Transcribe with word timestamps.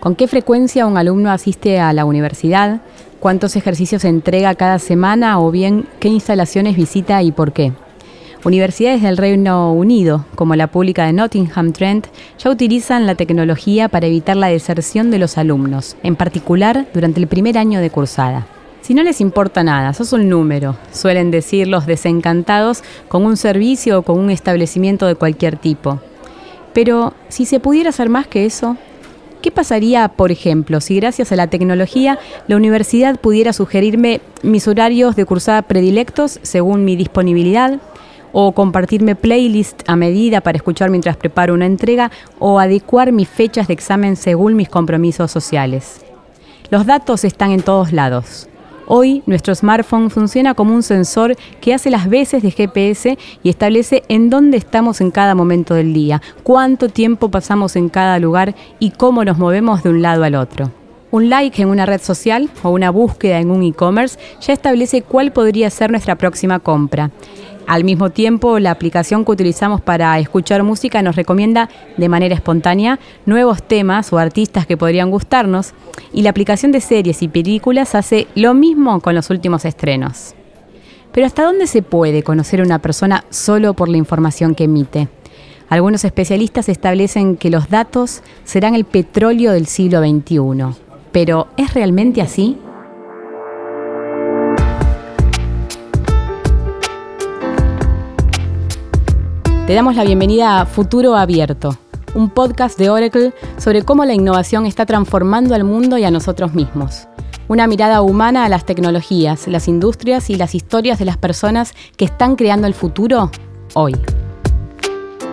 ¿Con 0.00 0.14
qué 0.14 0.28
frecuencia 0.28 0.86
un 0.86 0.96
alumno 0.96 1.32
asiste 1.32 1.80
a 1.80 1.92
la 1.92 2.04
universidad? 2.04 2.82
¿Cuántos 3.18 3.56
ejercicios 3.56 4.04
entrega 4.04 4.54
cada 4.54 4.78
semana 4.78 5.40
o 5.40 5.50
bien 5.50 5.88
qué 5.98 6.06
instalaciones 6.06 6.76
visita 6.76 7.20
y 7.24 7.32
por 7.32 7.52
qué? 7.52 7.72
Universidades 8.44 9.02
del 9.02 9.16
Reino 9.16 9.72
Unido, 9.72 10.24
como 10.36 10.54
la 10.54 10.68
pública 10.68 11.04
de 11.04 11.12
Nottingham 11.12 11.72
Trent, 11.72 12.06
ya 12.38 12.48
utilizan 12.48 13.06
la 13.06 13.16
tecnología 13.16 13.88
para 13.88 14.06
evitar 14.06 14.36
la 14.36 14.46
deserción 14.46 15.10
de 15.10 15.18
los 15.18 15.36
alumnos, 15.36 15.96
en 16.04 16.14
particular 16.14 16.86
durante 16.94 17.18
el 17.18 17.26
primer 17.26 17.58
año 17.58 17.80
de 17.80 17.90
cursada. 17.90 18.46
Si 18.82 18.94
no 18.94 19.02
les 19.02 19.20
importa 19.20 19.64
nada, 19.64 19.92
sos 19.94 20.12
un 20.12 20.28
número, 20.28 20.76
suelen 20.92 21.32
decir 21.32 21.66
los 21.66 21.86
desencantados 21.86 22.84
con 23.08 23.26
un 23.26 23.36
servicio 23.36 23.98
o 23.98 24.02
con 24.02 24.16
un 24.16 24.30
establecimiento 24.30 25.06
de 25.06 25.16
cualquier 25.16 25.56
tipo. 25.56 25.98
Pero 26.72 27.14
si 27.28 27.46
se 27.46 27.58
pudiera 27.58 27.90
hacer 27.90 28.08
más 28.08 28.28
que 28.28 28.46
eso, 28.46 28.76
¿qué 29.40 29.50
pasaría, 29.50 30.08
por 30.08 30.30
ejemplo, 30.32 30.80
si 30.80 30.96
gracias 30.96 31.32
a 31.32 31.36
la 31.36 31.48
tecnología 31.48 32.18
la 32.46 32.56
universidad 32.56 33.20
pudiera 33.20 33.52
sugerirme 33.52 34.20
mis 34.42 34.68
horarios 34.68 35.16
de 35.16 35.24
cursada 35.24 35.62
predilectos 35.62 36.38
según 36.42 36.84
mi 36.84 36.96
disponibilidad? 36.96 37.80
o 38.32 38.52
compartirme 38.52 39.14
playlist 39.14 39.88
a 39.88 39.96
medida 39.96 40.42
para 40.42 40.58
escuchar 40.58 40.90
mientras 40.90 41.16
preparo 41.16 41.54
una 41.54 41.64
entrega 41.64 42.10
o 42.38 42.58
adecuar 42.60 43.10
mis 43.10 43.26
fechas 43.26 43.68
de 43.68 43.74
examen 43.74 44.16
según 44.16 44.54
mis 44.54 44.68
compromisos 44.68 45.30
sociales. 45.30 46.04
Los 46.70 46.84
datos 46.84 47.24
están 47.24 47.52
en 47.52 47.62
todos 47.62 47.92
lados. 47.92 48.48
Hoy 48.90 49.22
nuestro 49.26 49.54
smartphone 49.54 50.08
funciona 50.08 50.54
como 50.54 50.74
un 50.74 50.82
sensor 50.82 51.36
que 51.60 51.74
hace 51.74 51.90
las 51.90 52.08
veces 52.08 52.42
de 52.42 52.50
GPS 52.50 53.18
y 53.42 53.50
establece 53.50 54.02
en 54.08 54.30
dónde 54.30 54.56
estamos 54.56 55.02
en 55.02 55.10
cada 55.10 55.34
momento 55.34 55.74
del 55.74 55.92
día, 55.92 56.22
cuánto 56.42 56.88
tiempo 56.88 57.30
pasamos 57.30 57.76
en 57.76 57.90
cada 57.90 58.18
lugar 58.18 58.54
y 58.78 58.92
cómo 58.92 59.26
nos 59.26 59.36
movemos 59.36 59.82
de 59.82 59.90
un 59.90 60.00
lado 60.00 60.24
al 60.24 60.36
otro. 60.36 60.72
Un 61.10 61.28
like 61.28 61.60
en 61.60 61.68
una 61.68 61.84
red 61.84 62.00
social 62.00 62.48
o 62.62 62.70
una 62.70 62.88
búsqueda 62.88 63.40
en 63.40 63.50
un 63.50 63.62
e-commerce 63.62 64.18
ya 64.40 64.54
establece 64.54 65.02
cuál 65.02 65.32
podría 65.32 65.68
ser 65.68 65.90
nuestra 65.90 66.16
próxima 66.16 66.58
compra. 66.58 67.10
Al 67.68 67.84
mismo 67.84 68.08
tiempo, 68.08 68.58
la 68.58 68.70
aplicación 68.70 69.26
que 69.26 69.32
utilizamos 69.32 69.82
para 69.82 70.18
escuchar 70.18 70.62
música 70.62 71.02
nos 71.02 71.16
recomienda 71.16 71.68
de 71.98 72.08
manera 72.08 72.34
espontánea 72.34 72.98
nuevos 73.26 73.62
temas 73.62 74.10
o 74.10 74.16
artistas 74.16 74.66
que 74.66 74.78
podrían 74.78 75.10
gustarnos 75.10 75.74
y 76.10 76.22
la 76.22 76.30
aplicación 76.30 76.72
de 76.72 76.80
series 76.80 77.22
y 77.22 77.28
películas 77.28 77.94
hace 77.94 78.26
lo 78.34 78.54
mismo 78.54 79.00
con 79.00 79.14
los 79.14 79.28
últimos 79.28 79.66
estrenos. 79.66 80.34
Pero 81.12 81.26
¿hasta 81.26 81.42
dónde 81.42 81.66
se 81.66 81.82
puede 81.82 82.22
conocer 82.22 82.60
a 82.60 82.64
una 82.64 82.78
persona 82.78 83.26
solo 83.28 83.74
por 83.74 83.90
la 83.90 83.98
información 83.98 84.54
que 84.54 84.64
emite? 84.64 85.08
Algunos 85.68 86.06
especialistas 86.06 86.70
establecen 86.70 87.36
que 87.36 87.50
los 87.50 87.68
datos 87.68 88.22
serán 88.44 88.76
el 88.76 88.86
petróleo 88.86 89.52
del 89.52 89.66
siglo 89.66 90.00
XXI. 90.00 90.74
Pero 91.12 91.48
¿es 91.58 91.74
realmente 91.74 92.22
así? 92.22 92.56
Te 99.68 99.74
damos 99.74 99.96
la 99.96 100.04
bienvenida 100.04 100.62
a 100.62 100.64
Futuro 100.64 101.14
Abierto, 101.14 101.76
un 102.14 102.30
podcast 102.30 102.78
de 102.78 102.88
Oracle 102.88 103.34
sobre 103.58 103.82
cómo 103.82 104.06
la 104.06 104.14
innovación 104.14 104.64
está 104.64 104.86
transformando 104.86 105.54
al 105.54 105.64
mundo 105.64 105.98
y 105.98 106.04
a 106.04 106.10
nosotros 106.10 106.54
mismos. 106.54 107.06
Una 107.48 107.66
mirada 107.66 108.00
humana 108.00 108.46
a 108.46 108.48
las 108.48 108.64
tecnologías, 108.64 109.46
las 109.46 109.68
industrias 109.68 110.30
y 110.30 110.36
las 110.36 110.54
historias 110.54 110.98
de 110.98 111.04
las 111.04 111.18
personas 111.18 111.74
que 111.98 112.06
están 112.06 112.36
creando 112.36 112.66
el 112.66 112.72
futuro 112.72 113.30
hoy. 113.74 113.94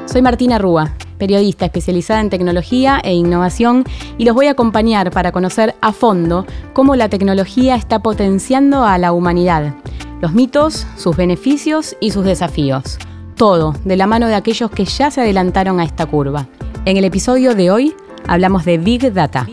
Soy 0.05 0.21
Martina 0.21 0.57
Rúa, 0.57 0.93
periodista 1.17 1.63
especializada 1.63 2.19
en 2.19 2.29
tecnología 2.29 2.99
e 3.05 3.13
innovación 3.13 3.85
y 4.17 4.25
los 4.25 4.35
voy 4.35 4.47
a 4.47 4.51
acompañar 4.51 5.11
para 5.11 5.31
conocer 5.31 5.75
a 5.79 5.93
fondo 5.93 6.45
cómo 6.73 6.97
la 6.97 7.07
tecnología 7.07 7.77
está 7.77 7.99
potenciando 7.99 8.83
a 8.83 8.97
la 8.97 9.13
humanidad, 9.13 9.75
los 10.19 10.33
mitos, 10.33 10.85
sus 10.97 11.15
beneficios 11.15 11.95
y 12.01 12.11
sus 12.11 12.25
desafíos 12.25 12.97
todo 13.35 13.75
de 13.83 13.95
la 13.97 14.07
mano 14.07 14.27
de 14.27 14.35
aquellos 14.35 14.71
que 14.71 14.85
ya 14.85 15.11
se 15.11 15.21
adelantaron 15.21 15.79
a 15.79 15.83
esta 15.83 16.05
curva. 16.05 16.47
En 16.85 16.97
el 16.97 17.05
episodio 17.05 17.53
de 17.55 17.71
hoy 17.71 17.95
hablamos 18.27 18.65
de 18.65 18.77
Big 18.77 19.13
Data. 19.13 19.47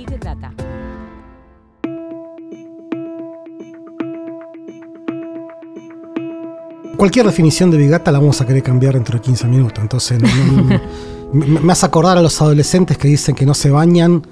Cualquier 6.96 7.26
definición 7.26 7.70
de 7.70 7.78
Big 7.78 7.90
Data 7.90 8.12
la 8.12 8.20
vamos 8.20 8.40
a 8.40 8.46
querer 8.46 8.62
cambiar 8.62 8.94
dentro 8.94 9.18
de 9.18 9.22
15 9.22 9.48
minutos. 9.48 9.82
Entonces, 9.82 10.20
me 11.32 11.72
hace 11.72 11.86
acordar 11.86 12.16
a 12.16 12.22
los 12.22 12.40
adolescentes 12.40 12.96
que 12.96 13.08
dicen 13.08 13.34
que 13.34 13.44
no 13.44 13.54
se 13.54 13.70
bañan 13.70 14.22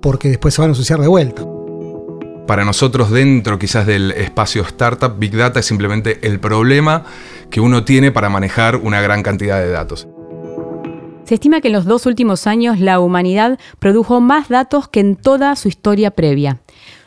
porque 0.00 0.28
después 0.28 0.54
se 0.54 0.60
van 0.60 0.70
a 0.70 0.72
ensuciar 0.72 1.00
de 1.00 1.06
vuelta. 1.06 1.55
Para 2.46 2.64
nosotros 2.64 3.10
dentro 3.10 3.58
quizás 3.58 3.86
del 3.86 4.12
espacio 4.12 4.62
startup, 4.62 5.18
Big 5.18 5.36
Data 5.36 5.58
es 5.58 5.66
simplemente 5.66 6.20
el 6.22 6.38
problema 6.38 7.04
que 7.50 7.60
uno 7.60 7.84
tiene 7.84 8.12
para 8.12 8.28
manejar 8.28 8.76
una 8.76 9.00
gran 9.00 9.24
cantidad 9.24 9.58
de 9.58 9.70
datos. 9.70 10.06
Se 11.24 11.34
estima 11.34 11.60
que 11.60 11.68
en 11.68 11.74
los 11.74 11.86
dos 11.86 12.06
últimos 12.06 12.46
años 12.46 12.78
la 12.78 13.00
humanidad 13.00 13.58
produjo 13.80 14.20
más 14.20 14.48
datos 14.48 14.86
que 14.86 15.00
en 15.00 15.16
toda 15.16 15.56
su 15.56 15.66
historia 15.66 16.12
previa. 16.12 16.60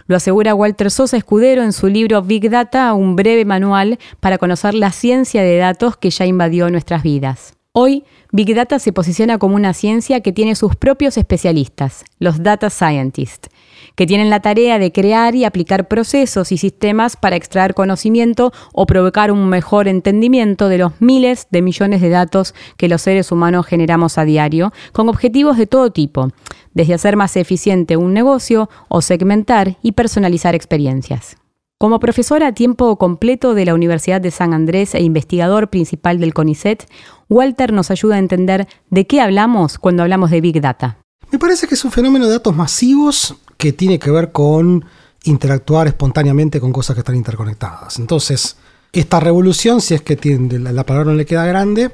Lo 0.07 0.17
asegura 0.17 0.55
Walter 0.55 0.91
Sosa 0.91 1.15
Escudero 1.15 1.63
en 1.63 1.71
su 1.71 1.87
libro 1.87 2.21
Big 2.21 2.49
Data, 2.49 2.93
un 2.93 3.15
breve 3.15 3.45
manual 3.45 3.97
para 4.19 4.39
conocer 4.39 4.73
la 4.73 4.91
ciencia 4.91 5.41
de 5.41 5.55
datos 5.55 5.95
que 5.95 6.09
ya 6.09 6.25
invadió 6.25 6.69
nuestras 6.69 7.01
vidas. 7.01 7.58
Hoy, 7.71 8.03
Big 8.31 8.55
Data 8.55 8.79
se 8.79 8.91
posiciona 8.91 9.37
como 9.37 9.55
una 9.55 9.73
ciencia 9.73 10.21
que 10.21 10.33
tiene 10.33 10.55
sus 10.55 10.75
propios 10.75 11.17
especialistas, 11.17 12.03
los 12.19 12.41
Data 12.41 12.69
Scientists 12.69 13.49
que 13.95 14.07
tienen 14.07 14.29
la 14.29 14.39
tarea 14.39 14.79
de 14.79 14.91
crear 14.91 15.35
y 15.35 15.43
aplicar 15.43 15.87
procesos 15.87 16.51
y 16.51 16.57
sistemas 16.57 17.17
para 17.17 17.35
extraer 17.35 17.73
conocimiento 17.73 18.53
o 18.73 18.85
provocar 18.85 19.31
un 19.31 19.49
mejor 19.49 19.87
entendimiento 19.87 20.69
de 20.69 20.77
los 20.77 21.01
miles 21.01 21.47
de 21.51 21.61
millones 21.61 21.99
de 21.99 22.09
datos 22.09 22.55
que 22.77 22.87
los 22.87 23.01
seres 23.01 23.31
humanos 23.31 23.65
generamos 23.65 24.17
a 24.17 24.25
diario, 24.25 24.71
con 24.93 25.09
objetivos 25.09 25.57
de 25.57 25.67
todo 25.67 25.91
tipo, 25.91 26.29
desde 26.73 26.93
hacer 26.93 27.15
más 27.17 27.35
eficiente 27.35 27.97
un 27.97 28.13
negocio 28.13 28.69
o 28.87 29.01
segmentar 29.01 29.77
y 29.81 29.91
personalizar 29.91 30.55
experiencias. 30.55 31.35
Como 31.77 31.99
profesor 31.99 32.43
a 32.43 32.53
tiempo 32.53 32.97
completo 32.97 33.53
de 33.53 33.65
la 33.65 33.73
Universidad 33.73 34.19
de 34.19 34.31
San 34.31 34.53
Andrés 34.53 34.95
e 34.95 35.01
investigador 35.01 35.69
principal 35.69 36.19
del 36.19 36.33
CONICET, 36.33 36.85
Walter 37.29 37.71
nos 37.71 37.91
ayuda 37.91 38.15
a 38.15 38.19
entender 38.19 38.67
de 38.89 39.05
qué 39.05 39.21
hablamos 39.21 39.77
cuando 39.77 40.03
hablamos 40.03 40.31
de 40.31 40.41
Big 40.41 40.59
Data. 40.59 40.97
Me 41.31 41.37
parece 41.37 41.67
que 41.67 41.75
es 41.75 41.85
un 41.85 41.91
fenómeno 41.91 42.25
de 42.25 42.31
datos 42.31 42.55
masivos 42.55 43.35
que 43.55 43.71
tiene 43.71 43.99
que 43.99 44.09
ver 44.09 44.31
con 44.31 44.83
interactuar 45.23 45.87
espontáneamente 45.87 46.59
con 46.59 46.73
cosas 46.73 46.95
que 46.95 47.01
están 47.01 47.15
interconectadas. 47.15 47.99
Entonces, 47.99 48.57
esta 48.91 49.19
revolución, 49.19 49.79
si 49.79 49.93
es 49.93 50.01
que 50.01 50.15
tiene, 50.15 50.57
la, 50.57 50.85
palabra 50.85 51.11
no 51.11 51.17
le 51.17 51.25
queda 51.25 51.45
grande, 51.45 51.91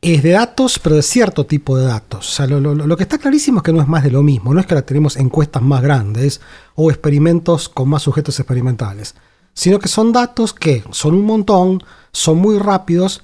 es 0.00 0.22
de 0.22 0.30
datos, 0.30 0.78
pero 0.78 0.96
de 0.96 1.02
cierto 1.02 1.46
tipo 1.46 1.76
de 1.76 1.86
datos. 1.86 2.28
O 2.28 2.32
sea, 2.32 2.46
lo, 2.46 2.96
que 2.96 3.02
está 3.02 3.18
clarísimo 3.18 3.58
es 3.58 3.64
que 3.64 3.72
no 3.72 3.80
es 3.80 3.88
más 3.88 4.04
de 4.04 4.12
lo 4.12 4.22
mismo. 4.22 4.54
No 4.54 4.60
es 4.60 4.66
que 4.66 4.74
ahora 4.74 4.86
tenemos 4.86 5.16
encuestas 5.16 5.62
más 5.62 5.82
grandes 5.82 6.40
o 6.76 6.90
experimentos 6.90 7.68
con 7.68 7.88
más 7.88 8.02
sujetos 8.02 8.38
experimentales, 8.38 9.16
sino 9.52 9.80
que 9.80 9.88
son 9.88 10.12
datos 10.12 10.52
que 10.52 10.84
son 10.92 11.14
un 11.14 11.24
montón, 11.24 11.82
son 12.12 12.38
muy 12.38 12.58
rápidos, 12.58 13.22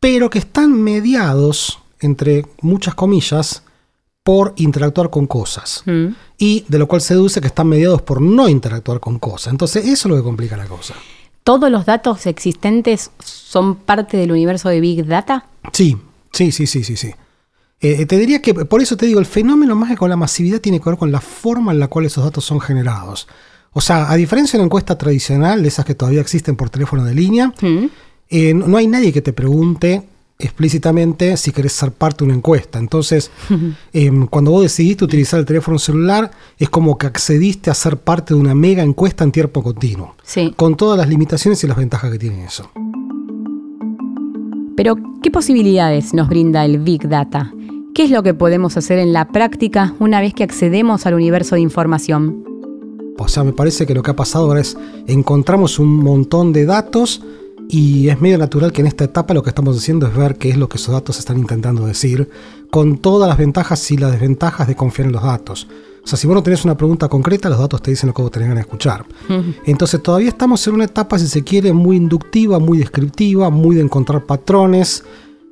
pero 0.00 0.30
que 0.30 0.38
están 0.38 0.72
mediados, 0.72 1.80
entre 2.00 2.46
muchas 2.60 2.94
comillas, 2.94 3.62
por 4.22 4.52
interactuar 4.56 5.10
con 5.10 5.26
cosas. 5.26 5.82
Mm. 5.86 6.08
Y 6.36 6.64
de 6.68 6.78
lo 6.78 6.86
cual 6.86 7.00
se 7.00 7.14
deduce 7.14 7.40
que 7.40 7.46
están 7.46 7.66
mediados 7.66 8.02
por 8.02 8.20
no 8.20 8.48
interactuar 8.48 9.00
con 9.00 9.18
cosas. 9.18 9.52
Entonces, 9.52 9.86
eso 9.86 10.08
es 10.08 10.10
lo 10.10 10.16
que 10.16 10.22
complica 10.22 10.56
la 10.56 10.66
cosa. 10.66 10.94
¿Todos 11.42 11.70
los 11.70 11.86
datos 11.86 12.26
existentes 12.26 13.10
son 13.24 13.76
parte 13.76 14.18
del 14.18 14.32
universo 14.32 14.68
de 14.68 14.80
Big 14.80 15.06
Data? 15.06 15.46
Sí, 15.72 15.96
sí, 16.30 16.52
sí, 16.52 16.66
sí, 16.66 16.84
sí, 16.84 16.96
sí. 16.96 17.14
Eh, 17.80 18.06
te 18.06 18.18
diría 18.18 18.42
que, 18.42 18.52
por 18.54 18.82
eso 18.82 18.96
te 18.96 19.06
digo, 19.06 19.20
el 19.20 19.26
fenómeno 19.26 19.74
más 19.74 19.88
que 19.88 19.96
con 19.96 20.10
la 20.10 20.16
masividad 20.16 20.60
tiene 20.60 20.80
que 20.80 20.90
ver 20.90 20.98
con 20.98 21.10
la 21.10 21.20
forma 21.20 21.72
en 21.72 21.78
la 21.78 21.88
cual 21.88 22.04
esos 22.04 22.22
datos 22.22 22.44
son 22.44 22.60
generados. 22.60 23.28
O 23.72 23.80
sea, 23.80 24.10
a 24.10 24.16
diferencia 24.16 24.58
de 24.58 24.62
una 24.62 24.66
encuesta 24.66 24.98
tradicional, 24.98 25.62
de 25.62 25.68
esas 25.68 25.84
que 25.84 25.94
todavía 25.94 26.20
existen 26.20 26.56
por 26.56 26.68
teléfono 26.68 27.04
de 27.04 27.14
línea, 27.14 27.52
mm. 27.60 27.86
Eh, 28.30 28.54
no 28.54 28.76
hay 28.76 28.86
nadie 28.86 29.12
que 29.12 29.22
te 29.22 29.32
pregunte 29.32 30.02
explícitamente 30.38 31.36
si 31.36 31.50
querés 31.50 31.72
ser 31.72 31.90
parte 31.92 32.18
de 32.18 32.26
una 32.26 32.34
encuesta. 32.34 32.78
Entonces, 32.78 33.30
em, 33.92 34.26
cuando 34.26 34.52
vos 34.52 34.62
decidiste 34.62 35.04
utilizar 35.04 35.40
el 35.40 35.46
teléfono 35.46 35.78
celular, 35.78 36.30
es 36.58 36.68
como 36.70 36.96
que 36.96 37.06
accediste 37.06 37.70
a 37.70 37.74
ser 37.74 37.96
parte 37.96 38.34
de 38.34 38.40
una 38.40 38.54
mega 38.54 38.82
encuesta 38.82 39.24
en 39.24 39.32
tiempo 39.32 39.62
continuo. 39.62 40.14
Sí. 40.22 40.52
Con 40.56 40.76
todas 40.76 40.98
las 40.98 41.08
limitaciones 41.08 41.62
y 41.64 41.66
las 41.66 41.76
ventajas 41.76 42.12
que 42.12 42.18
tiene 42.18 42.44
eso. 42.44 42.70
Pero, 44.76 44.96
¿qué 45.22 45.30
posibilidades 45.32 46.14
nos 46.14 46.28
brinda 46.28 46.64
el 46.64 46.78
Big 46.78 47.08
Data? 47.08 47.52
¿Qué 47.94 48.04
es 48.04 48.10
lo 48.10 48.22
que 48.22 48.32
podemos 48.32 48.76
hacer 48.76 49.00
en 49.00 49.12
la 49.12 49.26
práctica 49.26 49.94
una 49.98 50.20
vez 50.20 50.34
que 50.34 50.44
accedemos 50.44 51.04
al 51.04 51.14
universo 51.14 51.56
de 51.56 51.62
información? 51.62 52.44
O 53.18 53.26
sea, 53.26 53.42
me 53.42 53.52
parece 53.52 53.86
que 53.86 53.94
lo 53.94 54.04
que 54.04 54.12
ha 54.12 54.16
pasado 54.16 54.44
ahora 54.44 54.60
es 54.60 54.76
encontramos 55.08 55.80
un 55.80 55.96
montón 55.96 56.52
de 56.52 56.64
datos 56.64 57.22
y 57.68 58.08
es 58.08 58.20
medio 58.20 58.38
natural 58.38 58.72
que 58.72 58.80
en 58.80 58.86
esta 58.86 59.04
etapa 59.04 59.34
lo 59.34 59.42
que 59.42 59.50
estamos 59.50 59.76
haciendo 59.76 60.06
es 60.06 60.16
ver 60.16 60.36
qué 60.36 60.48
es 60.48 60.56
lo 60.56 60.68
que 60.68 60.78
esos 60.78 60.94
datos 60.94 61.18
están 61.18 61.38
intentando 61.38 61.86
decir, 61.86 62.30
con 62.70 62.98
todas 62.98 63.28
las 63.28 63.36
ventajas 63.36 63.90
y 63.90 63.98
las 63.98 64.12
desventajas 64.12 64.66
de 64.66 64.74
confiar 64.74 65.06
en 65.06 65.12
los 65.12 65.22
datos. 65.22 65.68
O 66.02 66.06
sea, 66.06 66.16
si 66.16 66.26
vos 66.26 66.34
no 66.34 66.42
tenés 66.42 66.64
una 66.64 66.76
pregunta 66.76 67.08
concreta, 67.08 67.50
los 67.50 67.58
datos 67.58 67.82
te 67.82 67.90
dicen 67.90 68.06
lo 68.06 68.14
que 68.14 68.22
vos 68.22 68.30
tenés 68.30 68.54
de 68.54 68.60
escuchar. 68.60 69.04
Entonces 69.66 70.02
todavía 70.02 70.30
estamos 70.30 70.66
en 70.66 70.74
una 70.74 70.84
etapa, 70.84 71.18
si 71.18 71.26
se 71.26 71.44
quiere, 71.44 71.74
muy 71.74 71.96
inductiva, 71.96 72.58
muy 72.58 72.78
descriptiva, 72.78 73.50
muy 73.50 73.76
de 73.76 73.82
encontrar 73.82 74.24
patrones. 74.24 75.04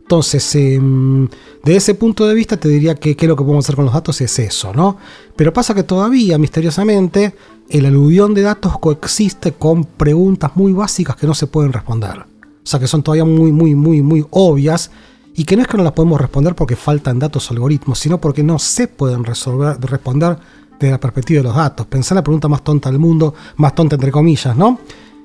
Entonces, 0.06 0.54
em, 0.54 1.26
de 1.64 1.74
ese 1.74 1.94
punto 1.94 2.28
de 2.28 2.34
vista, 2.36 2.56
te 2.56 2.68
diría 2.68 2.94
que, 2.94 3.16
que 3.16 3.26
lo 3.26 3.34
que 3.34 3.42
podemos 3.42 3.64
hacer 3.64 3.74
con 3.74 3.86
los 3.86 3.94
datos 3.94 4.20
es 4.20 4.38
eso, 4.38 4.72
¿no? 4.72 4.98
Pero 5.34 5.52
pasa 5.52 5.74
que 5.74 5.82
todavía, 5.82 6.38
misteriosamente, 6.38 7.34
el 7.68 7.86
aluvión 7.86 8.32
de 8.32 8.42
datos 8.42 8.78
coexiste 8.78 9.54
con 9.54 9.82
preguntas 9.82 10.52
muy 10.54 10.72
básicas 10.72 11.16
que 11.16 11.26
no 11.26 11.34
se 11.34 11.48
pueden 11.48 11.72
responder. 11.72 12.20
O 12.20 12.24
sea, 12.62 12.78
que 12.78 12.86
son 12.86 13.02
todavía 13.02 13.24
muy, 13.24 13.50
muy, 13.50 13.74
muy, 13.74 14.00
muy 14.00 14.24
obvias 14.30 14.92
y 15.34 15.42
que 15.42 15.56
no 15.56 15.62
es 15.62 15.68
que 15.68 15.76
no 15.76 15.82
las 15.82 15.92
podemos 15.92 16.20
responder 16.20 16.54
porque 16.54 16.76
faltan 16.76 17.18
datos 17.18 17.50
o 17.50 17.54
algoritmos, 17.54 17.98
sino 17.98 18.20
porque 18.20 18.44
no 18.44 18.60
se 18.60 18.86
pueden 18.86 19.24
resolver, 19.24 19.76
responder 19.80 20.38
desde 20.78 20.92
la 20.92 21.00
perspectiva 21.00 21.38
de 21.38 21.48
los 21.48 21.56
datos. 21.56 21.84
Pensar 21.88 22.14
la 22.14 22.22
pregunta 22.22 22.46
más 22.46 22.62
tonta 22.62 22.92
del 22.92 23.00
mundo, 23.00 23.34
más 23.56 23.74
tonta 23.74 23.96
entre 23.96 24.12
comillas, 24.12 24.56
¿no? 24.56 24.78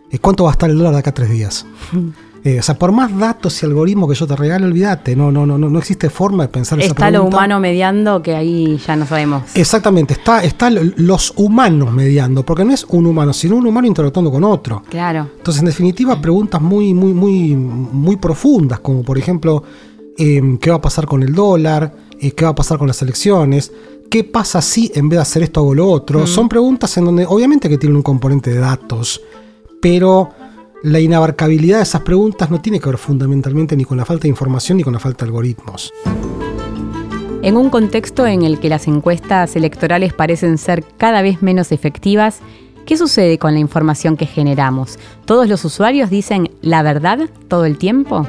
Eh, 0.10 0.18
¿Cuánto 0.18 0.45
va 0.45 0.50
a 0.50 0.54
estar 0.54 0.72
el 0.72 0.77
dólar 0.80 0.94
de 0.94 1.00
acá 1.00 1.12
a 1.12 1.13
tres 1.13 1.30
días? 1.30 1.68
Eh, 2.44 2.60
o 2.60 2.64
sea, 2.64 2.78
por 2.78 2.92
más 2.92 3.16
datos 3.18 3.62
y 3.62 3.66
algoritmos 3.66 4.10
que 4.10 4.16
yo 4.16 4.26
te 4.26 4.36
regale, 4.36 4.66
olvídate, 4.66 5.16
no, 5.16 5.32
no, 5.32 5.46
no, 5.46 5.58
no 5.58 5.80
existe 5.80 6.10
forma 6.10 6.44
de 6.44 6.50
pensar 6.50 6.80
está 6.80 6.88
esa 6.88 6.96
pregunta. 6.96 7.18
Está 7.20 7.24
lo 7.24 7.28
humano 7.28 7.60
mediando 7.60 8.24
que 8.24 8.36
ahí 8.36 8.78
ya 8.86 8.96
no 8.96 9.06
sabemos. 9.06 9.44
Exactamente, 9.54 10.14
está, 10.14 10.44
está 10.44 10.70
los 10.70 11.34
humanos 11.36 11.92
mediando, 11.94 12.44
porque 12.44 12.66
no 12.66 12.74
es 12.74 12.84
un 12.90 13.06
humano, 13.06 13.34
sino 13.34 13.58
un 13.58 13.68
humano 13.68 13.88
interactuando 13.88 14.32
con 14.32 14.44
otro. 14.44 14.84
Claro. 14.90 15.30
Entonces, 15.38 15.62
en 15.62 15.68
definitiva, 15.68 16.20
preguntas 16.20 16.62
muy, 16.62 16.94
muy, 16.94 17.14
muy, 17.14 17.56
muy 17.56 18.16
profundas, 18.16 18.80
como 18.80 19.04
por 19.04 19.18
ejemplo, 19.18 19.64
Em, 20.18 20.58
qué 20.58 20.70
va 20.70 20.76
a 20.76 20.82
pasar 20.82 21.06
con 21.06 21.24
el 21.24 21.34
dólar, 21.34 21.96
eh, 22.20 22.32
qué 22.34 22.46
va 22.46 22.52
a 22.52 22.56
pasar 22.56 22.78
con 22.78 22.88
las 22.88 23.02
elecciones, 23.02 23.72
qué 24.10 24.24
pasa 24.24 24.62
si 24.62 24.92
en 24.94 25.10
vez 25.10 25.18
de 25.18 25.22
hacer 25.22 25.44
esto 25.44 25.62
hago 25.62 25.74
lo 25.74 25.90
otro. 25.90 26.20
Mm. 26.20 26.28
Son 26.28 26.50
preguntas 26.50 26.96
en 26.98 27.06
donde 27.06 27.26
obviamente 27.26 27.70
que 27.70 27.78
tienen 27.78 27.96
un 27.96 28.04
componente 28.04 28.52
de 28.52 28.60
datos, 28.60 29.22
pero 29.82 30.30
la 30.83 31.00
inabarcabilidad 31.00 31.78
de 31.78 31.83
esas 31.83 32.01
preguntas 32.01 32.50
no 32.50 32.60
tiene 32.60 32.80
que 32.80 32.88
ver 32.88 32.98
fundamentalmente 32.98 33.75
ni 33.75 33.86
con 33.86 33.98
la 33.98 34.06
falta 34.06 34.24
de 34.24 34.30
información 34.30 34.78
ni 34.78 34.83
con 34.83 34.94
la 34.94 35.00
falta 35.00 35.25
de 35.25 35.30
algoritmos. 35.30 35.94
En 37.44 37.57
un 37.57 37.69
contexto 37.69 38.25
en 38.28 38.44
el 38.44 38.60
que 38.60 38.69
las 38.69 38.88
encuestas 38.88 39.56
electorales 39.56 40.13
parecen 40.13 40.57
ser 40.57 40.83
cada 40.98 41.22
vez 41.22 41.42
menos 41.42 41.72
efectivas, 41.72 42.39
¿qué 42.86 42.98
sucede 42.98 43.38
con 43.38 43.54
la 43.54 43.60
información 43.60 44.16
que 44.16 44.25
generamos? 44.25 45.00
¿Todos 45.25 45.48
los 45.48 45.66
usuarios 45.66 46.10
dicen 46.10 46.51
la 46.62 46.84
verdad 46.84 47.30
todo 47.48 47.66
el 47.66 47.77
tiempo? 47.77 48.27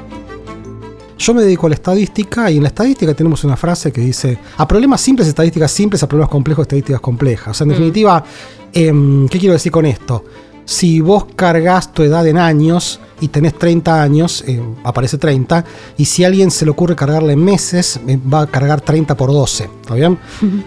Yo 1.18 1.34
me 1.34 1.42
dedico 1.42 1.66
a 1.66 1.70
la 1.70 1.74
estadística 1.74 2.50
y 2.50 2.56
en 2.56 2.64
la 2.64 2.68
estadística 2.70 3.14
tenemos 3.14 3.44
una 3.44 3.56
frase 3.56 3.92
que 3.92 4.00
dice, 4.00 4.38
a 4.56 4.66
problemas 4.66 5.00
simples, 5.00 5.28
estadísticas 5.28 5.70
simples, 5.70 6.02
a 6.02 6.08
problemas 6.08 6.30
complejos, 6.30 6.64
estadísticas 6.64 7.00
complejas. 7.00 7.48
O 7.48 7.54
sea, 7.54 7.64
en 7.64 7.68
mm. 7.68 7.72
definitiva, 7.72 8.24
em, 8.72 9.28
¿qué 9.28 9.38
quiero 9.38 9.52
decir 9.52 9.70
con 9.70 9.86
esto? 9.86 10.24
Si 10.72 11.02
vos 11.02 11.26
cargas 11.36 11.92
tu 11.92 12.02
edad 12.02 12.26
en 12.26 12.38
años 12.38 12.98
y 13.20 13.28
tenés 13.28 13.58
30 13.58 14.02
años, 14.02 14.42
em, 14.46 14.74
aparece 14.84 15.18
30, 15.18 15.66
y 15.98 16.06
si 16.06 16.24
a 16.24 16.28
alguien 16.28 16.50
se 16.50 16.64
le 16.64 16.70
ocurre 16.70 16.96
cargarla 16.96 17.34
en 17.34 17.44
meses, 17.44 18.00
em, 18.06 18.18
va 18.18 18.40
a 18.40 18.46
cargar 18.46 18.80
30 18.80 19.14
por 19.14 19.30
12, 19.30 19.68
¿está 19.82 19.94
bien? 19.94 20.18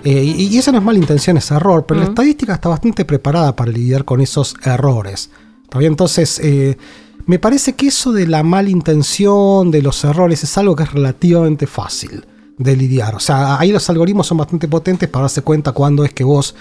Eh, 0.03 0.23
y, 0.23 0.55
eso 0.59 0.71
no 0.71 0.77
es 0.77 0.83
mala 0.83 0.99
intención, 0.99 1.37
es 1.37 1.49
error, 1.49 1.85
pero 1.87 2.01
la 2.01 2.05
estadística 2.05 2.53
está 2.53 2.69
bastante 2.69 3.03
preparada 3.03 3.55
para 3.55 3.71
lidiar 3.71 4.05
con 4.05 4.21
esos 4.21 4.55
errores, 4.63 5.31
¿está 5.63 5.79
bien? 5.79 5.93
Entonces, 5.93 6.39
eh, 6.43 6.77
me 7.25 7.39
parece 7.39 7.73
que 7.73 7.87
eso 7.87 8.13
de 8.13 8.27
la 8.27 8.43
mala 8.43 8.69
intención, 8.69 9.71
de 9.71 9.81
los 9.81 10.03
errores, 10.03 10.43
es 10.43 10.55
algo 10.59 10.75
que 10.75 10.83
es 10.83 10.93
relativamente 10.93 11.65
fácil 11.65 12.23
de 12.59 12.75
lidiar. 12.75 13.15
O 13.15 13.19
sea, 13.19 13.59
ahí 13.59 13.71
los 13.71 13.89
algoritmos 13.89 14.27
son 14.27 14.37
bastante 14.37 14.67
potentes 14.67 15.09
para 15.09 15.23
darse 15.23 15.41
cuenta 15.41 15.71
cuando 15.71 16.05
es 16.05 16.13
que 16.13 16.23
vos 16.23 16.53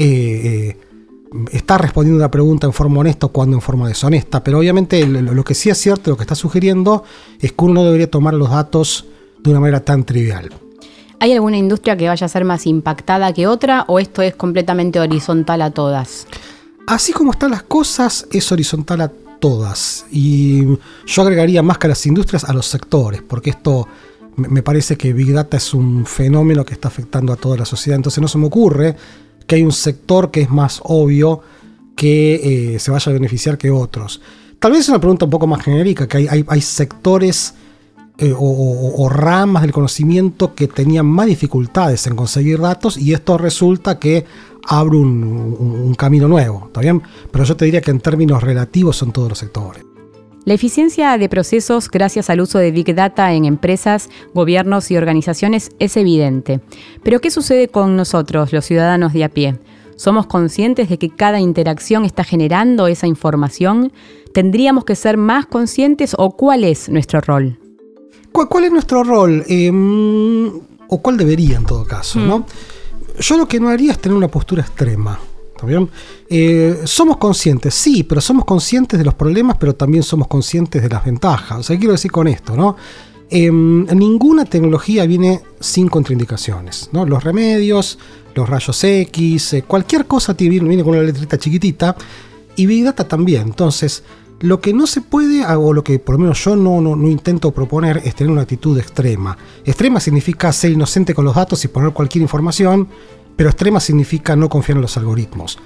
eh, 0.00 0.70
eh, 0.70 0.76
estás 1.52 1.80
respondiendo 1.80 2.18
una 2.18 2.30
pregunta 2.30 2.66
en 2.66 2.72
forma 2.72 3.00
honesta 3.00 3.26
o 3.26 3.28
cuando 3.30 3.56
en 3.56 3.60
forma 3.60 3.88
deshonesta. 3.88 4.42
Pero 4.42 4.58
obviamente 4.58 5.06
lo, 5.06 5.44
que 5.44 5.54
sí 5.54 5.70
es 5.70 5.78
cierto, 5.78 6.10
lo 6.10 6.16
que 6.16 6.22
está 6.22 6.34
sugiriendo, 6.34 7.04
es 7.40 7.52
que 7.52 7.64
uno 7.64 7.74
no 7.74 7.84
debería 7.84 8.10
tomar 8.10 8.34
los 8.34 8.50
datos 8.50 9.04
de 9.40 9.50
una 9.50 9.60
manera 9.60 9.80
tan 9.80 10.04
trivial. 10.04 10.50
¿Hay 11.20 11.32
alguna 11.32 11.56
industria 11.56 11.96
que 11.96 12.08
vaya 12.08 12.24
a 12.24 12.28
ser 12.28 12.44
más 12.44 12.66
impactada 12.66 13.32
que 13.32 13.46
otra 13.46 13.84
o 13.88 13.98
esto 13.98 14.22
es 14.22 14.36
completamente 14.36 15.00
horizontal 15.00 15.62
a 15.62 15.70
todas? 15.70 16.26
Así 16.86 17.12
como 17.12 17.32
están 17.32 17.50
las 17.50 17.64
cosas, 17.64 18.26
es 18.30 18.50
horizontal 18.52 19.00
a 19.00 19.12
todas. 19.40 20.06
Y 20.10 20.64
yo 21.06 21.22
agregaría 21.22 21.62
más 21.62 21.78
que 21.78 21.88
a 21.88 21.90
las 21.90 22.06
industrias, 22.06 22.44
a 22.44 22.52
los 22.52 22.66
sectores, 22.66 23.22
porque 23.22 23.50
esto 23.50 23.88
me 24.36 24.62
parece 24.62 24.96
que 24.96 25.12
Big 25.12 25.32
Data 25.32 25.56
es 25.56 25.74
un 25.74 26.06
fenómeno 26.06 26.64
que 26.64 26.72
está 26.72 26.86
afectando 26.86 27.32
a 27.32 27.36
toda 27.36 27.56
la 27.56 27.64
sociedad. 27.64 27.96
Entonces 27.96 28.22
no 28.22 28.28
se 28.28 28.38
me 28.38 28.46
ocurre 28.46 28.94
que 29.48 29.56
hay 29.56 29.62
un 29.64 29.72
sector 29.72 30.30
que 30.30 30.42
es 30.42 30.50
más 30.50 30.80
obvio 30.84 31.40
que 31.96 32.74
eh, 32.74 32.78
se 32.78 32.92
vaya 32.92 33.10
a 33.10 33.14
beneficiar 33.14 33.58
que 33.58 33.72
otros. 33.72 34.20
Tal 34.60 34.72
vez 34.72 34.82
es 34.82 34.88
una 34.90 35.00
pregunta 35.00 35.24
un 35.24 35.30
poco 35.30 35.48
más 35.48 35.64
genérica, 35.64 36.06
que 36.06 36.28
hay, 36.28 36.44
hay, 36.46 36.60
sectores 36.60 37.54
eh, 38.18 38.34
o, 38.36 39.08
ramas 39.08 39.62
del 39.62 39.72
conocimiento 39.72 40.54
que 40.54 40.68
tenían 40.68 41.06
más 41.06 41.26
dificultades 41.26 42.06
en 42.06 42.14
conseguir 42.14 42.60
datos 42.60 42.98
y 42.98 43.14
esto 43.14 43.38
resulta 43.38 43.98
que 43.98 44.26
abre 44.66 44.98
un, 44.98 45.94
camino 45.96 46.28
nuevo, 46.28 46.64
¿está 46.66 46.80
bien? 46.80 47.02
Pero 47.32 47.44
yo 47.44 47.56
te 47.56 47.64
diría 47.64 47.80
que 47.80 47.90
en 47.90 48.00
términos 48.00 48.42
relativos 48.42 48.96
son 48.96 49.12
todos 49.12 49.30
los 49.30 49.38
sectores. 49.38 49.82
La 50.44 50.54
eficiencia 50.54 51.18
de 51.18 51.28
procesos 51.28 51.90
gracias 51.90 52.30
al 52.30 52.40
uso 52.40 52.58
de 52.58 52.70
Big 52.70 52.94
Data 52.94 53.32
en 53.34 53.44
empresas, 53.44 54.08
gobiernos 54.34 54.90
y 54.90 54.96
organizaciones 54.96 55.70
es 55.78 55.96
evidente. 55.96 56.60
Pero 57.02 57.20
¿qué 57.20 57.30
sucede 57.30 57.68
con 57.68 57.96
nosotros, 57.96 58.52
los 58.52 58.64
ciudadanos 58.64 59.12
de 59.12 59.24
a 59.24 59.28
pie? 59.28 59.58
¿Somos 59.96 60.26
conscientes 60.26 60.88
de 60.88 60.98
que 60.98 61.10
cada 61.10 61.40
interacción 61.40 62.04
está 62.04 62.24
generando 62.24 62.86
esa 62.86 63.06
información? 63.06 63.92
¿Tendríamos 64.32 64.84
que 64.84 64.94
ser 64.94 65.16
más 65.16 65.46
conscientes 65.46 66.14
o 66.16 66.30
cuál 66.30 66.64
es 66.64 66.88
nuestro 66.88 67.20
rol? 67.20 67.58
¿Cuál, 68.32 68.64
es 68.64 68.72
nuestro 68.72 69.02
rol? 69.02 69.44
Em, 69.48 70.48
o 70.88 71.02
cuál 71.02 71.16
debería 71.16 71.56
en 71.56 71.66
todo 71.66 71.84
caso, 71.84 72.20
¿no? 72.20 72.38
Mm. 72.38 72.44
Yo 73.20 73.36
lo 73.36 73.48
que 73.48 73.58
no 73.58 73.68
haría 73.68 73.92
es 73.92 73.98
tener 73.98 74.16
una 74.16 74.28
postura 74.28 74.62
extrema. 74.62 75.18
¿Está? 75.66 75.88
Eh, 76.28 76.82
somos 76.84 77.16
conscientes, 77.16 77.74
sí, 77.74 78.04
pero 78.04 78.20
somos 78.20 78.44
conscientes 78.44 78.98
de 78.98 79.04
los 79.04 79.14
problemas, 79.14 79.56
pero 79.58 79.74
también 79.74 80.02
somos 80.02 80.28
conscientes 80.28 80.82
de 80.82 80.88
las 80.88 81.04
ventajas. 81.04 81.58
O 81.58 81.62
sea, 81.62 81.76
¿qué 81.76 81.80
quiero 81.80 81.92
decir 81.92 82.12
con 82.12 82.28
esto? 82.28 82.56
¿no? 82.56 82.76
Em, 83.30 83.86
ninguna 83.86 84.44
tecnología 84.44 85.06
viene 85.06 85.40
sin 85.60 85.88
contraindicaciones. 85.88 86.90
¿no? 86.92 87.04
Los 87.04 87.24
remedios, 87.24 87.98
los 88.34 88.48
rayos 88.48 88.82
X, 88.84 89.54
eh, 89.54 89.62
cualquier 89.62 90.06
cosa 90.06 90.34
viene, 90.34 90.68
viene 90.68 90.84
con 90.84 90.94
una 90.94 91.02
letrita 91.02 91.38
chiquitita. 91.38 91.96
Y 92.56 92.66
Big 92.66 92.84
Data 92.84 93.06
también. 93.06 93.42
Entonces, 93.42 94.02
lo 94.40 94.60
que 94.60 94.72
no 94.72 94.86
se 94.86 95.00
puede, 95.00 95.44
o 95.44 95.72
lo 95.72 95.82
que 95.82 95.98
por 95.98 96.14
lo 96.14 96.20
menos 96.20 96.44
yo 96.44 96.54
no, 96.54 96.80
no, 96.80 96.94
no, 96.94 97.08
intento 97.08 97.50
proponer, 97.50 98.00
es 98.04 98.14
tener 98.14 98.30
una 98.30 98.42
actitud 98.42 98.78
extrema. 98.78 99.36
Extrema 99.64 100.00
significa 100.00 100.52
ser 100.52 100.72
inocente 100.72 101.14
con 101.14 101.24
los 101.24 101.34
datos 101.34 101.64
y 101.64 101.68
poner 101.68 101.92
cualquier 101.92 102.22
información, 102.22 102.88
pero 103.38 103.50
extrema 103.50 103.78
significa 103.78 104.34
no 104.34 104.48
confiar 104.48 104.78
en 104.78 104.82
los 104.82 104.96
algoritmos. 104.96 105.60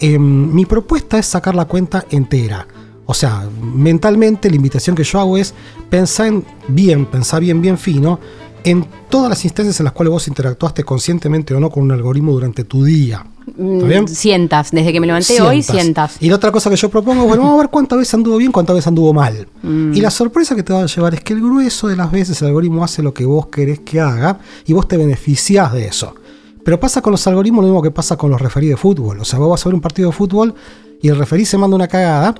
Em, 0.00 0.52
mi 0.52 0.66
propuesta 0.66 1.18
es 1.18 1.26
sacar 1.26 1.54
la 1.54 1.66
cuenta 1.66 2.04
entera. 2.10 2.66
O 3.06 3.14
sea, 3.14 3.48
mentalmente 3.62 4.50
la 4.50 4.56
invitación 4.56 4.96
que 4.96 5.04
yo 5.04 5.20
hago 5.20 5.38
es 5.38 5.54
pensar 5.88 6.32
bien, 6.66 7.06
pensar 7.06 7.40
bien, 7.40 7.62
bien 7.62 7.78
fino 7.78 8.18
en 8.64 8.84
todas 9.08 9.28
las 9.28 9.44
instancias 9.44 9.78
en 9.78 9.84
las 9.84 9.92
cuales 9.92 10.10
vos 10.10 10.26
interactuaste 10.26 10.82
conscientemente 10.82 11.54
o 11.54 11.60
no 11.60 11.70
con 11.70 11.84
un 11.84 11.92
algoritmo 11.92 12.32
durante 12.32 12.64
tu 12.64 12.82
día. 12.82 13.24
¿Está 13.46 13.86
bien? 13.86 14.08
Sientas, 14.08 14.72
desde 14.72 14.92
que 14.92 14.98
me 14.98 15.06
levanté 15.06 15.40
hoy, 15.40 15.62
sientas. 15.62 16.16
Y 16.18 16.28
la 16.28 16.34
otra 16.34 16.50
cosa 16.50 16.70
que 16.70 16.76
yo 16.76 16.88
propongo, 16.88 17.24
bueno, 17.24 17.44
vamos 17.44 17.58
a 17.60 17.62
ver 17.62 17.70
cuántas 17.70 17.98
veces 18.00 18.14
anduvo 18.14 18.38
bien, 18.38 18.50
cuántas 18.50 18.74
veces 18.74 18.88
anduvo 18.88 19.12
mal. 19.12 19.46
Mm. 19.62 19.94
Y 19.94 20.00
la 20.00 20.10
sorpresa 20.10 20.56
que 20.56 20.64
te 20.64 20.72
va 20.72 20.82
a 20.82 20.86
llevar 20.86 21.14
es 21.14 21.20
que 21.20 21.34
el 21.34 21.40
grueso 21.40 21.86
de 21.86 21.94
las 21.94 22.10
veces 22.10 22.42
el 22.42 22.48
algoritmo 22.48 22.82
hace 22.82 23.00
lo 23.00 23.14
que 23.14 23.24
vos 23.24 23.46
querés 23.46 23.78
que 23.78 24.00
haga 24.00 24.40
y 24.66 24.72
vos 24.72 24.88
te 24.88 24.96
beneficiás 24.96 25.72
de 25.72 25.86
eso. 25.86 26.16
Pero 26.64 26.78
pasa 26.78 27.02
con 27.02 27.12
los 27.12 27.26
algoritmos 27.26 27.62
lo 27.62 27.68
mismo 27.68 27.82
que 27.82 27.90
pasa 27.90 28.16
con 28.16 28.30
los 28.30 28.40
referidos 28.40 28.78
de 28.78 28.82
fútbol. 28.82 29.20
O 29.20 29.24
sea, 29.24 29.38
vos 29.38 29.50
vas 29.50 29.64
a 29.64 29.68
ver 29.68 29.74
un 29.74 29.80
partido 29.80 30.10
de 30.10 30.16
fútbol 30.16 30.54
y 31.00 31.08
el 31.08 31.16
referí 31.16 31.44
se 31.44 31.58
manda 31.58 31.74
una 31.74 31.88
cagada 31.88 32.34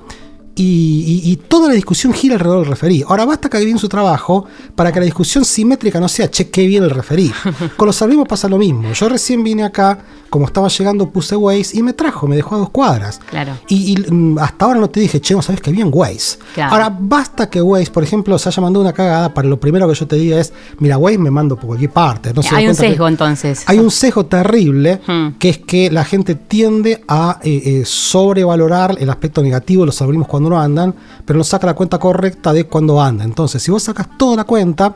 y, 0.55 1.39
toda 1.47 1.69
la 1.69 1.73
discusión 1.73 2.13
gira 2.13 2.35
alrededor 2.35 2.61
del 2.61 2.69
referí. 2.69 3.03
Ahora 3.07 3.25
basta 3.25 3.49
que 3.49 3.57
haga 3.57 3.65
bien 3.65 3.79
su 3.79 3.89
trabajo 3.89 4.45
para 4.75 4.91
que 4.91 4.99
la 4.99 5.05
discusión 5.05 5.45
simétrica 5.45 5.99
no 5.99 6.07
sea, 6.07 6.29
che, 6.29 6.49
qué 6.49 6.67
bien 6.67 6.83
el 6.83 6.89
referí. 6.89 7.31
Con 7.77 7.87
los 7.87 8.01
algoritmos 8.01 8.27
pasa 8.27 8.47
lo 8.47 8.57
mismo. 8.57 8.91
Yo 8.93 9.09
recién 9.09 9.43
vine 9.43 9.63
acá, 9.63 9.99
como 10.29 10.45
estaba 10.45 10.67
llegando, 10.67 11.09
puse 11.09 11.35
Waze 11.35 11.77
y 11.77 11.81
me 11.81 11.93
trajo, 11.93 12.27
me 12.27 12.35
dejó 12.35 12.55
a 12.55 12.57
dos 12.59 12.69
cuadras. 12.69 13.19
Claro. 13.29 13.53
Y, 13.67 13.97
mm, 13.97 14.37
hasta 14.39 14.65
ahora 14.65 14.79
no 14.79 14.89
te 14.89 14.99
dije, 14.99 15.21
che, 15.21 15.33
no 15.33 15.41
sabes 15.41 15.61
que 15.61 15.71
bien 15.71 15.89
Waze. 15.91 16.37
Ahora 16.61 16.95
basta 16.97 17.49
que 17.49 17.61
Waze, 17.61 17.91
por 17.91 18.03
ejemplo, 18.03 18.37
se 18.37 18.49
haya 18.49 18.61
mandado 18.61 18.83
una 18.83 18.93
cagada 18.93 19.33
para 19.33 19.47
lo 19.47 19.59
primero 19.59 19.87
que 19.87 19.95
yo 19.95 20.07
te 20.07 20.15
diga 20.15 20.39
es, 20.39 20.53
mira, 20.79 20.97
Waze 20.97 21.17
me 21.17 21.31
mando 21.31 21.55
por 21.55 21.67
cualquier 21.67 21.91
parte. 21.91 22.31
hay 22.51 22.67
un 22.67 22.75
sesgo 22.75 23.07
entonces. 23.07 23.63
Hay 23.65 23.79
un 23.79 23.91
sesgo 23.91 24.25
terrible, 24.25 25.01
hmm. 25.05 25.37
que 25.39 25.49
es 25.49 25.57
que 25.57 25.89
la 25.89 26.03
gente 26.05 26.35
tiende 26.35 27.03
a 27.07 27.39
eh, 27.43 27.61
eh, 27.65 27.83
sobrevalorar 27.85 28.97
el 28.99 29.09
aspecto 29.09 29.41
negativo 29.41 29.83
de 29.83 29.87
los 29.87 30.01
algoritmos 30.01 30.27
cuando 30.43 30.49
no 30.49 30.61
andan, 30.61 30.95
pero 31.25 31.37
no 31.37 31.43
saca 31.43 31.67
la 31.67 31.73
cuenta 31.73 31.97
correcta 31.97 32.53
de 32.53 32.65
cuando 32.65 33.01
anda. 33.01 33.23
Entonces, 33.23 33.63
si 33.63 33.71
vos 33.71 33.83
sacas 33.83 34.17
toda 34.17 34.35
la 34.35 34.43
cuenta, 34.43 34.95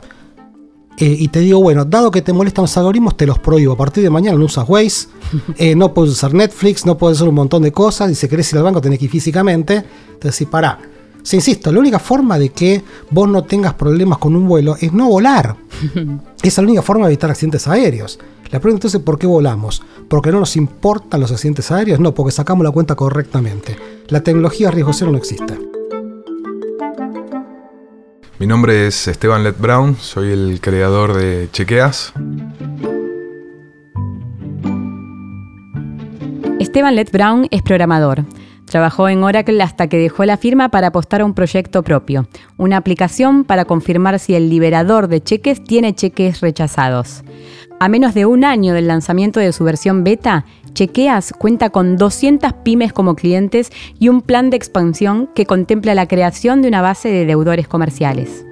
eh, 0.99 1.15
y 1.19 1.27
te 1.27 1.39
digo, 1.39 1.61
bueno, 1.61 1.85
dado 1.85 2.09
que 2.09 2.23
te 2.23 2.33
molestan 2.33 2.63
los 2.63 2.75
algoritmos, 2.75 3.15
te 3.15 3.27
los 3.27 3.37
prohíbo. 3.37 3.73
A 3.73 3.77
partir 3.77 4.03
de 4.03 4.09
mañana 4.09 4.37
no 4.37 4.45
usas 4.45 4.67
Waze, 4.67 5.07
eh, 5.57 5.75
no 5.75 5.93
puedes 5.93 6.11
usar 6.11 6.33
Netflix, 6.33 6.85
no 6.85 6.97
puedes 6.97 7.17
hacer 7.17 7.29
un 7.29 7.35
montón 7.35 7.61
de 7.63 7.71
cosas. 7.71 8.11
Y 8.11 8.15
si 8.15 8.27
querés 8.27 8.51
ir 8.51 8.57
al 8.57 8.63
banco, 8.63 8.81
tenés 8.81 8.99
que 8.99 9.05
ir 9.05 9.11
físicamente. 9.11 9.85
Entonces, 10.07 10.35
sí, 10.35 10.45
pará. 10.45 10.79
Si 11.27 11.35
insisto, 11.35 11.73
la 11.73 11.79
única 11.79 11.99
forma 11.99 12.39
de 12.39 12.51
que 12.53 12.81
vos 13.09 13.27
no 13.27 13.43
tengas 13.43 13.73
problemas 13.73 14.17
con 14.17 14.33
un 14.33 14.47
vuelo 14.47 14.77
es 14.79 14.93
no 14.93 15.09
volar. 15.09 15.57
Esa 15.83 16.21
es 16.41 16.57
la 16.59 16.63
única 16.63 16.81
forma 16.81 17.05
de 17.05 17.11
evitar 17.11 17.29
accidentes 17.29 17.67
aéreos. 17.67 18.17
La 18.49 18.61
pregunta 18.61 18.87
entonces, 18.87 19.01
¿por 19.01 19.19
qué 19.19 19.27
volamos? 19.27 19.83
¿Porque 20.07 20.31
no 20.31 20.39
nos 20.39 20.55
importan 20.55 21.19
los 21.19 21.29
accidentes 21.33 21.69
aéreos? 21.69 21.99
No, 21.99 22.13
porque 22.13 22.31
sacamos 22.31 22.63
la 22.63 22.71
cuenta 22.71 22.95
correctamente. 22.95 23.75
La 24.07 24.23
tecnología 24.23 24.71
riesgo 24.71 24.93
cero 24.93 25.11
no 25.11 25.17
existe. 25.17 25.59
Mi 28.39 28.47
nombre 28.47 28.87
es 28.87 29.09
Esteban 29.09 29.43
Let 29.43 29.55
Brown, 29.59 29.97
soy 29.99 30.31
el 30.31 30.61
creador 30.61 31.13
de 31.13 31.49
Chequeas. 31.51 32.13
Esteban 36.61 36.95
Let 36.95 37.09
Brown 37.11 37.49
es 37.51 37.61
programador. 37.63 38.23
Trabajó 38.67 39.07
en 39.07 39.23
Oracle 39.23 39.63
hasta 39.63 39.87
que 39.87 39.97
dejó 39.97 40.25
la 40.25 40.35
firma 40.35 40.69
para 40.69 40.87
apostar 40.87 41.21
a 41.21 41.25
un 41.25 41.33
proyecto 41.33 41.83
propio, 41.83 42.27
una 42.57 42.75
aplicación 42.77 43.45
para 43.45 43.63
confirmar 43.63 44.19
si 44.19 44.35
el 44.35 44.49
liberador 44.49 45.07
de 45.07 45.23
cheques 45.23 45.63
tiene 45.63 45.95
cheques 45.95 46.41
rechazados. 46.41 47.23
A 47.79 47.87
menos 47.87 48.13
de 48.13 48.25
un 48.25 48.43
año 48.43 48.73
del 48.73 48.87
lanzamiento 48.87 49.39
de 49.39 49.53
su 49.53 49.63
versión 49.63 50.03
beta, 50.03 50.45
Chequeas 50.73 51.33
cuenta 51.35 51.71
con 51.71 51.97
200 51.97 52.53
pymes 52.63 52.93
como 52.93 53.15
clientes 53.15 53.71
y 53.97 54.09
un 54.09 54.21
plan 54.21 54.51
de 54.51 54.57
expansión 54.57 55.27
que 55.33 55.47
contempla 55.47 55.95
la 55.95 56.07
creación 56.07 56.61
de 56.61 56.67
una 56.67 56.81
base 56.81 57.09
de 57.09 57.25
deudores 57.25 57.67
comerciales. 57.67 58.45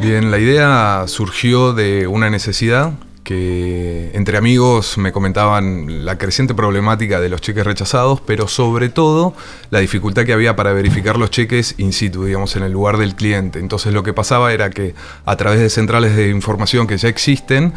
Bien, 0.00 0.30
la 0.30 0.38
idea 0.38 1.04
surgió 1.06 1.74
de 1.74 2.06
una 2.06 2.30
necesidad 2.30 2.92
que 3.30 4.10
entre 4.14 4.36
amigos 4.38 4.98
me 4.98 5.12
comentaban 5.12 6.04
la 6.04 6.18
creciente 6.18 6.52
problemática 6.52 7.20
de 7.20 7.28
los 7.28 7.40
cheques 7.40 7.64
rechazados, 7.64 8.20
pero 8.20 8.48
sobre 8.48 8.88
todo 8.88 9.34
la 9.70 9.78
dificultad 9.78 10.24
que 10.24 10.32
había 10.32 10.56
para 10.56 10.72
verificar 10.72 11.16
los 11.16 11.30
cheques 11.30 11.76
in 11.78 11.92
situ, 11.92 12.24
digamos, 12.24 12.56
en 12.56 12.64
el 12.64 12.72
lugar 12.72 12.96
del 12.98 13.14
cliente. 13.14 13.60
Entonces 13.60 13.94
lo 13.94 14.02
que 14.02 14.12
pasaba 14.12 14.52
era 14.52 14.70
que 14.70 14.96
a 15.26 15.36
través 15.36 15.60
de 15.60 15.70
centrales 15.70 16.16
de 16.16 16.28
información 16.28 16.88
que 16.88 16.98
ya 16.98 17.08
existen, 17.08 17.72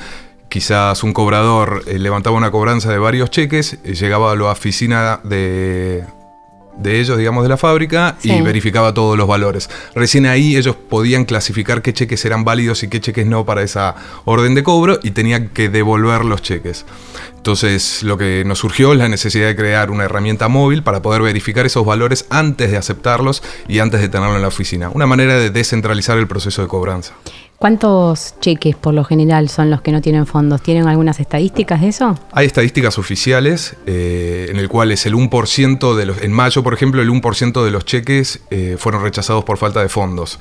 quizás 0.49 1.03
un 1.03 1.13
cobrador 1.13 1.83
eh, 1.85 1.99
levantaba 1.99 2.35
una 2.35 2.49
cobranza 2.49 2.89
de 2.89 2.97
varios 2.97 3.29
cheques, 3.29 3.77
eh, 3.83 3.93
llegaba 3.93 4.31
a 4.31 4.35
la 4.35 4.45
oficina 4.45 5.19
de, 5.23 6.03
de 6.77 6.99
ellos, 6.99 7.17
digamos, 7.17 7.43
de 7.43 7.49
la 7.49 7.57
fábrica 7.57 8.17
y 8.23 8.41
verificaba 8.41 8.93
todos 8.93 9.17
los 9.17 9.27
valores. 9.27 9.69
Recién 9.95 10.25
ahí 10.25 10.55
ellos 10.55 10.75
podían 10.75 11.25
clasificar 11.25 11.81
qué 11.81 11.93
cheques 11.93 12.23
eran 12.25 12.43
válidos 12.43 12.83
y 12.83 12.87
qué 12.87 12.99
cheques 12.99 13.25
no 13.25 13.45
para 13.45 13.61
esa 13.61 13.95
orden 14.25 14.55
de 14.55 14.63
cobro 14.63 14.99
y 15.03 15.11
tenían 15.11 15.49
que 15.49 15.69
devolver 15.69 16.25
los 16.25 16.41
cheques. 16.41 16.85
Entonces 17.43 18.03
lo 18.03 18.17
que 18.17 18.45
nos 18.45 18.59
surgió 18.59 18.93
es 18.93 18.97
la 18.97 19.09
necesidad 19.09 19.47
de 19.47 19.55
crear 19.57 19.91
una 19.91 20.05
herramienta 20.05 20.47
móvil 20.47 20.81
para 20.81 21.01
poder 21.01 21.21
verificar 21.21 21.65
esos 21.65 21.85
valores 21.85 22.25
antes 22.29 22.71
de 22.71 22.77
aceptarlos 22.77 23.43
y 23.67 23.79
antes 23.79 23.99
de 23.99 24.07
tenerlo 24.07 24.37
en 24.37 24.43
la 24.43 24.47
oficina. 24.47 24.87
Una 24.87 25.07
manera 25.07 25.37
de 25.37 25.49
descentralizar 25.49 26.17
el 26.17 26.25
proceso 26.25 26.61
de 26.61 26.69
cobranza. 26.69 27.15
¿Cuántos 27.57 28.35
cheques 28.39 28.77
por 28.77 28.93
lo 28.93 29.03
general 29.03 29.49
son 29.49 29.69
los 29.69 29.81
que 29.81 29.91
no 29.91 29.99
tienen 29.99 30.25
fondos? 30.25 30.61
¿Tienen 30.61 30.87
algunas 30.87 31.19
estadísticas 31.19 31.81
de 31.81 31.89
eso? 31.89 32.17
Hay 32.31 32.45
estadísticas 32.45 32.97
oficiales 32.97 33.75
eh, 33.87 34.47
en 34.49 34.55
el 34.55 34.69
cual 34.69 34.93
es 34.93 35.05
el 35.05 35.13
1% 35.13 35.95
de 35.97 36.05
los... 36.05 36.21
En 36.21 36.31
mayo, 36.31 36.63
por 36.63 36.73
ejemplo, 36.73 37.01
el 37.01 37.09
1% 37.09 37.61
de 37.61 37.71
los 37.71 37.83
cheques 37.83 38.39
eh, 38.51 38.77
fueron 38.79 39.03
rechazados 39.03 39.43
por 39.43 39.57
falta 39.57 39.81
de 39.81 39.89
fondos. 39.89 40.39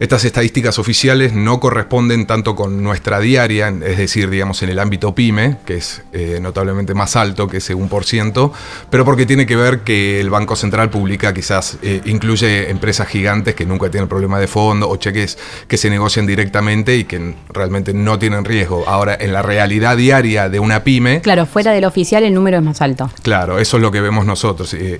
Estas 0.00 0.24
estadísticas 0.24 0.78
oficiales 0.78 1.34
no 1.34 1.60
corresponden 1.60 2.26
tanto 2.26 2.56
con 2.56 2.82
nuestra 2.82 3.20
diaria, 3.20 3.68
es 3.68 3.98
decir, 3.98 4.30
digamos 4.30 4.62
en 4.62 4.70
el 4.70 4.78
ámbito 4.78 5.14
PYME, 5.14 5.58
que 5.66 5.76
es 5.76 6.02
eh, 6.14 6.38
notablemente 6.40 6.94
más 6.94 7.16
alto 7.16 7.48
que 7.48 7.58
ese 7.58 7.76
1%, 7.76 8.50
pero 8.88 9.04
porque 9.04 9.26
tiene 9.26 9.44
que 9.44 9.56
ver 9.56 9.80
que 9.80 10.18
el 10.18 10.30
Banco 10.30 10.56
Central 10.56 10.88
publica 10.88 11.34
quizás, 11.34 11.76
eh, 11.82 12.00
incluye 12.06 12.70
empresas 12.70 13.08
gigantes 13.08 13.54
que 13.54 13.66
nunca 13.66 13.90
tienen 13.90 14.08
problema 14.08 14.40
de 14.40 14.46
fondo 14.46 14.88
o 14.88 14.96
cheques 14.96 15.36
que 15.68 15.76
se 15.76 15.90
negocian 15.90 16.26
directamente 16.26 16.96
y 16.96 17.04
que 17.04 17.34
realmente 17.50 17.92
no 17.92 18.18
tienen 18.18 18.46
riesgo. 18.46 18.88
Ahora, 18.88 19.18
en 19.20 19.34
la 19.34 19.42
realidad 19.42 19.98
diaria 19.98 20.48
de 20.48 20.60
una 20.60 20.82
PYME... 20.82 21.20
Claro, 21.20 21.44
fuera 21.44 21.72
del 21.72 21.84
oficial 21.84 22.24
el 22.24 22.32
número 22.32 22.56
es 22.56 22.64
más 22.64 22.80
alto. 22.80 23.10
Claro, 23.22 23.58
eso 23.58 23.76
es 23.76 23.82
lo 23.82 23.90
que 23.90 24.00
vemos 24.00 24.24
nosotros. 24.24 24.72
Eh, 24.72 24.98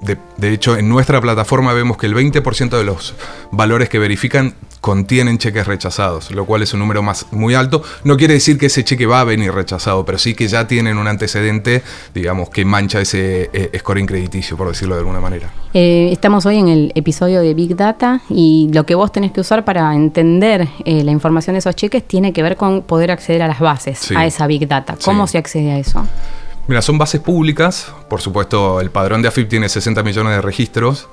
de, 0.00 0.52
hecho, 0.52 0.76
en 0.76 0.88
nuestra 0.88 1.20
plataforma 1.20 1.72
vemos 1.72 1.96
que 1.96 2.06
el 2.06 2.14
20% 2.14 2.76
de 2.76 2.84
los 2.84 3.14
valores 3.50 3.88
que 3.88 3.98
verifican 3.98 4.54
contienen 4.80 5.38
cheques 5.38 5.66
rechazados, 5.66 6.30
lo 6.30 6.44
cual 6.44 6.62
es 6.62 6.74
un 6.74 6.80
número 6.80 7.02
más, 7.02 7.26
muy 7.30 7.54
alto. 7.54 7.82
No 8.04 8.18
quiere 8.18 8.34
decir 8.34 8.58
que 8.58 8.66
ese 8.66 8.84
cheque 8.84 9.06
va 9.06 9.20
a 9.20 9.24
venir 9.24 9.52
rechazado, 9.52 10.04
pero 10.04 10.18
sí 10.18 10.34
que 10.34 10.46
ya 10.46 10.66
tienen 10.66 10.98
un 10.98 11.08
antecedente, 11.08 11.82
digamos, 12.12 12.50
que 12.50 12.66
mancha 12.66 13.00
ese 13.00 13.48
eh, 13.54 13.78
scoring 13.78 14.04
crediticio, 14.04 14.58
por 14.58 14.68
decirlo 14.68 14.94
de 14.94 15.00
alguna 15.00 15.20
manera. 15.20 15.50
Eh, 15.72 16.10
estamos 16.12 16.44
hoy 16.44 16.58
en 16.58 16.68
el 16.68 16.92
episodio 16.94 17.40
de 17.40 17.54
Big 17.54 17.74
Data 17.76 18.20
y 18.28 18.68
lo 18.74 18.84
que 18.84 18.94
vos 18.94 19.10
tenés 19.10 19.32
que 19.32 19.40
usar 19.40 19.64
para 19.64 19.94
entender 19.94 20.68
eh, 20.84 21.02
la 21.02 21.12
información 21.12 21.54
de 21.54 21.60
esos 21.60 21.74
cheques 21.74 22.06
tiene 22.06 22.34
que 22.34 22.42
ver 22.42 22.56
con 22.56 22.82
poder 22.82 23.10
acceder 23.10 23.42
a 23.42 23.48
las 23.48 23.60
bases, 23.60 24.12
a 24.14 24.26
esa 24.26 24.46
Big 24.46 24.68
Data. 24.68 24.96
¿Cómo 25.02 25.26
se 25.26 25.38
accede 25.38 25.72
a 25.72 25.78
eso? 25.78 26.06
Mira, 26.66 26.80
son 26.80 26.96
bases 26.96 27.20
públicas, 27.20 27.92
por 28.08 28.22
supuesto 28.22 28.80
el 28.80 28.90
padrón 28.90 29.20
de 29.20 29.28
AFIP 29.28 29.50
tiene 29.50 29.68
60 29.68 30.02
millones 30.02 30.34
de 30.34 30.40
registros. 30.40 31.08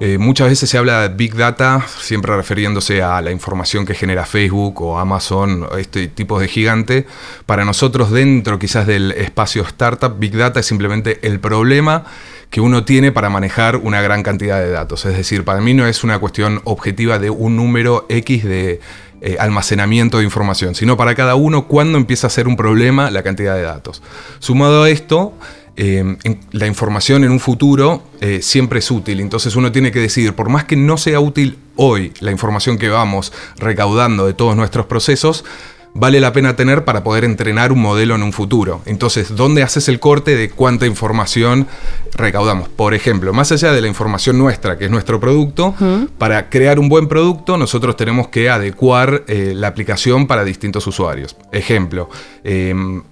Eh, 0.00 0.18
muchas 0.18 0.48
veces 0.48 0.70
se 0.70 0.78
habla 0.78 1.08
de 1.08 1.14
Big 1.14 1.34
Data, 1.34 1.84
siempre 1.98 2.34
refiriéndose 2.36 3.02
a 3.02 3.20
la 3.20 3.32
información 3.32 3.86
que 3.86 3.94
genera 3.94 4.24
Facebook 4.24 4.80
o 4.82 4.98
Amazon, 4.98 5.66
este 5.78 6.06
tipo 6.06 6.38
de 6.38 6.46
gigante. 6.46 7.06
Para 7.46 7.64
nosotros 7.64 8.12
dentro 8.12 8.58
quizás 8.58 8.86
del 8.86 9.10
espacio 9.12 9.62
startup, 9.62 10.16
Big 10.18 10.36
Data 10.36 10.60
es 10.60 10.66
simplemente 10.66 11.18
el 11.26 11.40
problema 11.40 12.04
que 12.50 12.60
uno 12.60 12.84
tiene 12.84 13.10
para 13.10 13.30
manejar 13.30 13.76
una 13.76 14.00
gran 14.00 14.22
cantidad 14.22 14.60
de 14.60 14.70
datos. 14.70 15.04
Es 15.06 15.16
decir, 15.16 15.44
para 15.44 15.60
mí 15.60 15.74
no 15.74 15.88
es 15.88 16.04
una 16.04 16.20
cuestión 16.20 16.60
objetiva 16.62 17.18
de 17.18 17.30
un 17.30 17.56
número 17.56 18.06
X 18.08 18.44
de 18.44 18.80
eh, 19.26 19.38
almacenamiento 19.40 20.18
de 20.18 20.24
información, 20.24 20.74
sino 20.74 20.98
para 20.98 21.14
cada 21.14 21.34
uno 21.34 21.66
cuándo 21.66 21.96
empieza 21.96 22.26
a 22.26 22.30
ser 22.30 22.46
un 22.46 22.56
problema 22.56 23.10
la 23.10 23.22
cantidad 23.22 23.54
de 23.54 23.62
datos. 23.62 24.02
Sumado 24.38 24.82
a 24.82 24.90
esto, 24.90 25.32
eh, 25.76 26.18
la 26.52 26.66
información 26.66 27.24
en 27.24 27.30
un 27.30 27.40
futuro 27.40 28.02
eh, 28.20 28.42
siempre 28.42 28.80
es 28.80 28.90
útil, 28.90 29.20
entonces 29.20 29.56
uno 29.56 29.72
tiene 29.72 29.92
que 29.92 29.98
decidir, 29.98 30.34
por 30.34 30.50
más 30.50 30.64
que 30.64 30.76
no 30.76 30.98
sea 30.98 31.20
útil 31.20 31.56
hoy 31.74 32.12
la 32.20 32.32
información 32.32 32.76
que 32.76 32.90
vamos 32.90 33.32
recaudando 33.56 34.26
de 34.26 34.34
todos 34.34 34.56
nuestros 34.56 34.84
procesos, 34.84 35.46
vale 35.94 36.20
la 36.20 36.32
pena 36.32 36.56
tener 36.56 36.84
para 36.84 37.04
poder 37.04 37.24
entrenar 37.24 37.72
un 37.72 37.80
modelo 37.80 38.16
en 38.16 38.22
un 38.22 38.32
futuro. 38.32 38.82
Entonces, 38.84 39.34
¿dónde 39.36 39.62
haces 39.62 39.88
el 39.88 40.00
corte 40.00 40.36
de 40.36 40.50
cuánta 40.50 40.86
información 40.86 41.68
recaudamos? 42.12 42.68
Por 42.68 42.94
ejemplo, 42.94 43.32
más 43.32 43.52
allá 43.52 43.72
de 43.72 43.80
la 43.80 43.86
información 43.86 44.36
nuestra, 44.36 44.76
que 44.76 44.86
es 44.86 44.90
nuestro 44.90 45.20
producto, 45.20 45.74
para 46.18 46.50
crear 46.50 46.78
un 46.78 46.88
buen 46.88 47.06
producto 47.06 47.56
nosotros 47.56 47.96
tenemos 47.96 48.28
que 48.28 48.50
adecuar 48.50 49.24
eh, 49.28 49.52
la 49.54 49.68
aplicación 49.68 50.26
para 50.26 50.44
distintos 50.44 50.86
usuarios. 50.86 51.36
Ejemplo, 51.52 52.10
em, 52.42 53.02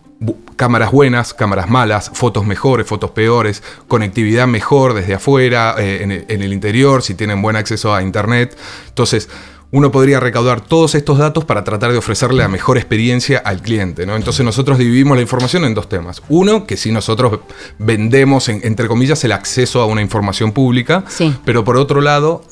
cámaras 0.56 0.90
buenas, 0.90 1.34
cámaras 1.34 1.68
malas, 1.68 2.10
fotos 2.12 2.44
mejores, 2.44 2.86
fotos 2.86 3.12
peores, 3.12 3.62
conectividad 3.86 4.46
mejor 4.46 4.94
desde 4.94 5.14
afuera, 5.14 5.76
eh, 5.78 6.00
en, 6.02 6.12
en, 6.12 6.42
el 6.42 6.52
interior, 6.52 7.02
si 7.02 7.14
tienen 7.14 7.42
buen 7.42 7.56
acceso 7.56 7.94
a 7.94 8.02
Internet. 8.02 8.56
Entonces, 8.88 9.28
uno 9.72 9.90
podría 9.90 10.20
recaudar 10.20 10.60
todos 10.60 10.94
estos 10.94 11.18
datos 11.18 11.44
para 11.44 11.64
tratar 11.64 11.92
de 11.92 11.98
ofrecerle 11.98 12.42
la 12.42 12.48
mejor 12.48 12.76
experiencia 12.76 13.38
al 13.38 13.62
cliente. 13.62 14.06
¿no? 14.06 14.14
Entonces 14.16 14.44
nosotros 14.44 14.78
dividimos 14.78 15.16
la 15.16 15.22
información 15.22 15.64
en 15.64 15.74
dos 15.74 15.88
temas. 15.88 16.22
Uno, 16.28 16.66
que 16.66 16.76
si 16.76 16.92
nosotros 16.92 17.40
vendemos, 17.78 18.50
entre 18.50 18.86
comillas, 18.86 19.24
el 19.24 19.32
acceso 19.32 19.80
a 19.80 19.86
una 19.86 20.02
información 20.02 20.52
pública, 20.52 21.04
pero 21.44 21.64
por 21.64 21.78
otro 21.78 22.02
lado, 22.02 22.42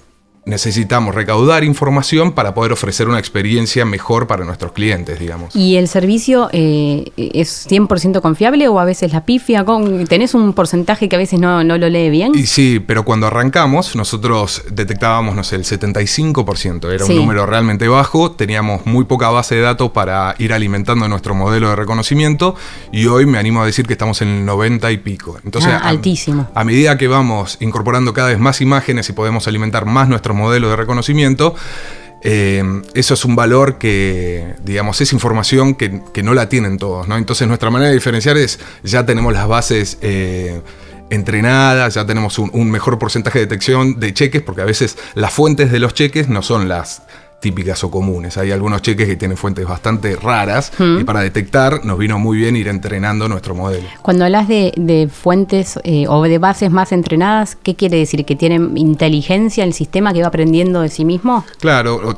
necesitamos 0.51 1.15
recaudar 1.15 1.65
información 1.65 2.33
para 2.33 2.53
poder 2.53 2.73
ofrecer 2.73 3.09
una 3.09 3.19
experiencia 3.19 3.85
mejor 3.85 4.27
para 4.27 4.45
nuestros 4.45 4.73
clientes, 4.73 5.19
digamos. 5.19 5.55
¿Y 5.55 5.77
el 5.77 5.89
servicio 5.89 6.51
eh, 6.53 7.13
es 7.17 7.69
100% 7.71 8.21
confiable 8.21 8.69
o 8.69 8.81
a 8.81 8.85
veces 8.85 9.13
la 9.13 9.25
pifia? 9.25 9.65
¿Tenés 10.09 10.35
un 10.35 10.53
porcentaje 10.53 11.09
que 11.09 11.17
a 11.17 11.19
veces 11.19 11.39
no, 11.39 11.63
lo 11.63 11.89
lee 11.89 12.11
bien? 12.11 12.33
Y 12.35 12.47
sí, 12.47 12.83
pero 12.85 13.05
cuando 13.05 13.29
arrancamos 13.29 13.95
nosotros 13.95 14.65
detectábamos, 14.71 15.37
no 15.37 15.45
sé, 15.45 15.57
el 15.57 15.65
75%, 15.65 16.93
era 16.93 17.05
un 17.05 17.17
número 17.17 17.47
realmente 17.47 17.87
bajo, 17.87 18.33
teníamos 18.33 18.85
muy 18.87 19.05
poca 19.05 19.31
base 19.31 19.55
de 19.55 19.61
datos 19.61 19.93
para 19.93 20.35
ir 20.39 20.53
alimentando 20.53 21.09
nuestro 21.09 21.35
modelo 21.35 21.71
de 21.71 21.77
reconocimiento 21.77 22.57
y 22.93 23.07
hoy 23.07 23.25
me 23.25 23.39
animo 23.39 23.63
a 23.63 23.67
decir 23.67 23.87
que 23.87 23.93
estamos 23.93 24.21
en 24.21 24.29
el 24.29 24.45
90 24.45 24.91
y 24.91 24.97
pico. 24.99 25.39
Entonces, 25.45 25.73
ah, 25.73 25.89
altísimo. 25.89 26.49
A, 26.55 26.63
a 26.63 26.65
medida 26.65 26.99
que 26.99 27.07
vamos 27.07 27.57
incorporando 27.61 28.13
cada 28.13 28.29
vez 28.29 28.41
más 28.41 28.61
imágenes 28.61 29.09
y 29.09 29.13
podemos 29.13 29.47
alimentar 29.47 29.87
más 29.87 30.09
nuestro 30.09 30.35
modelo 30.41 30.71
de 30.71 30.77
reconocimiento. 30.77 31.55
Eh, 32.23 32.63
eso 32.95 33.15
es 33.15 33.25
un 33.25 33.35
valor 33.35 33.79
que, 33.79 34.55
digamos, 34.63 35.01
es 35.01 35.13
información 35.13 35.75
que, 35.75 36.03
no 36.23 36.35
la 36.35 36.49
tienen 36.49 36.77
todos, 36.77 37.09
¿no? 37.09 37.17
Entonces 37.17 37.49
nuestra 37.49 37.71
manera 37.71 37.89
de 37.89 37.95
diferenciar 37.95 38.37
es, 38.37 38.61
ya 38.83 39.07
tenemos 39.07 39.33
las 39.33 39.49
bases 39.49 39.99
eh, 40.03 40.61
entrenadas, 41.09 41.95
ya 41.95 42.05
tenemos 42.07 42.39
un, 42.39 42.71
mejor 42.71 42.99
porcentaje 42.99 43.39
de 43.39 43.47
detección 43.47 43.99
de 43.99 44.13
cheques, 44.13 44.43
porque 44.43 44.61
a 44.63 44.67
veces 44.67 44.99
las 45.15 45.33
fuentes 45.33 45.73
de 45.73 45.79
los 45.79 45.95
cheques 45.95 46.29
no 46.29 46.43
son 46.43 46.69
las 46.69 47.03
típicas 47.41 47.83
o 47.85 47.91
comunes. 47.91 48.37
Hay 48.37 48.53
algunos 48.53 48.83
cheques 48.83 49.07
que 49.09 49.17
tienen 49.17 49.37
fuentes 49.37 49.67
bastante 49.67 50.15
raras 50.17 50.73
y 50.79 51.05
para 51.05 51.21
detectar 51.21 51.85
nos 51.85 51.99
vino 51.99 52.19
muy 52.19 52.39
bien 52.39 52.57
ir 52.57 52.69
entrenando 52.69 53.29
nuestro 53.29 53.55
modelo. 53.55 53.89
Cuando 54.03 54.25
hablas 54.25 54.47
de, 54.49 55.09
fuentes 55.11 55.79
eh, 55.85 56.07
o 56.09 56.23
de 56.23 56.39
bases 56.39 56.71
más 56.71 56.93
entrenadas, 56.93 57.57
¿qué 57.63 57.75
quiere 57.75 57.97
decir? 57.97 58.25
¿Que 58.25 58.37
tienen 58.37 58.77
inteligencia 58.77 59.65
el 59.65 59.73
sistema 59.73 60.13
que 60.13 60.23
va 60.23 60.29
aprendiendo 60.29 60.83
de 60.83 60.89
sí 60.89 61.05
mismo? 61.05 61.45
Claro, 61.59 62.15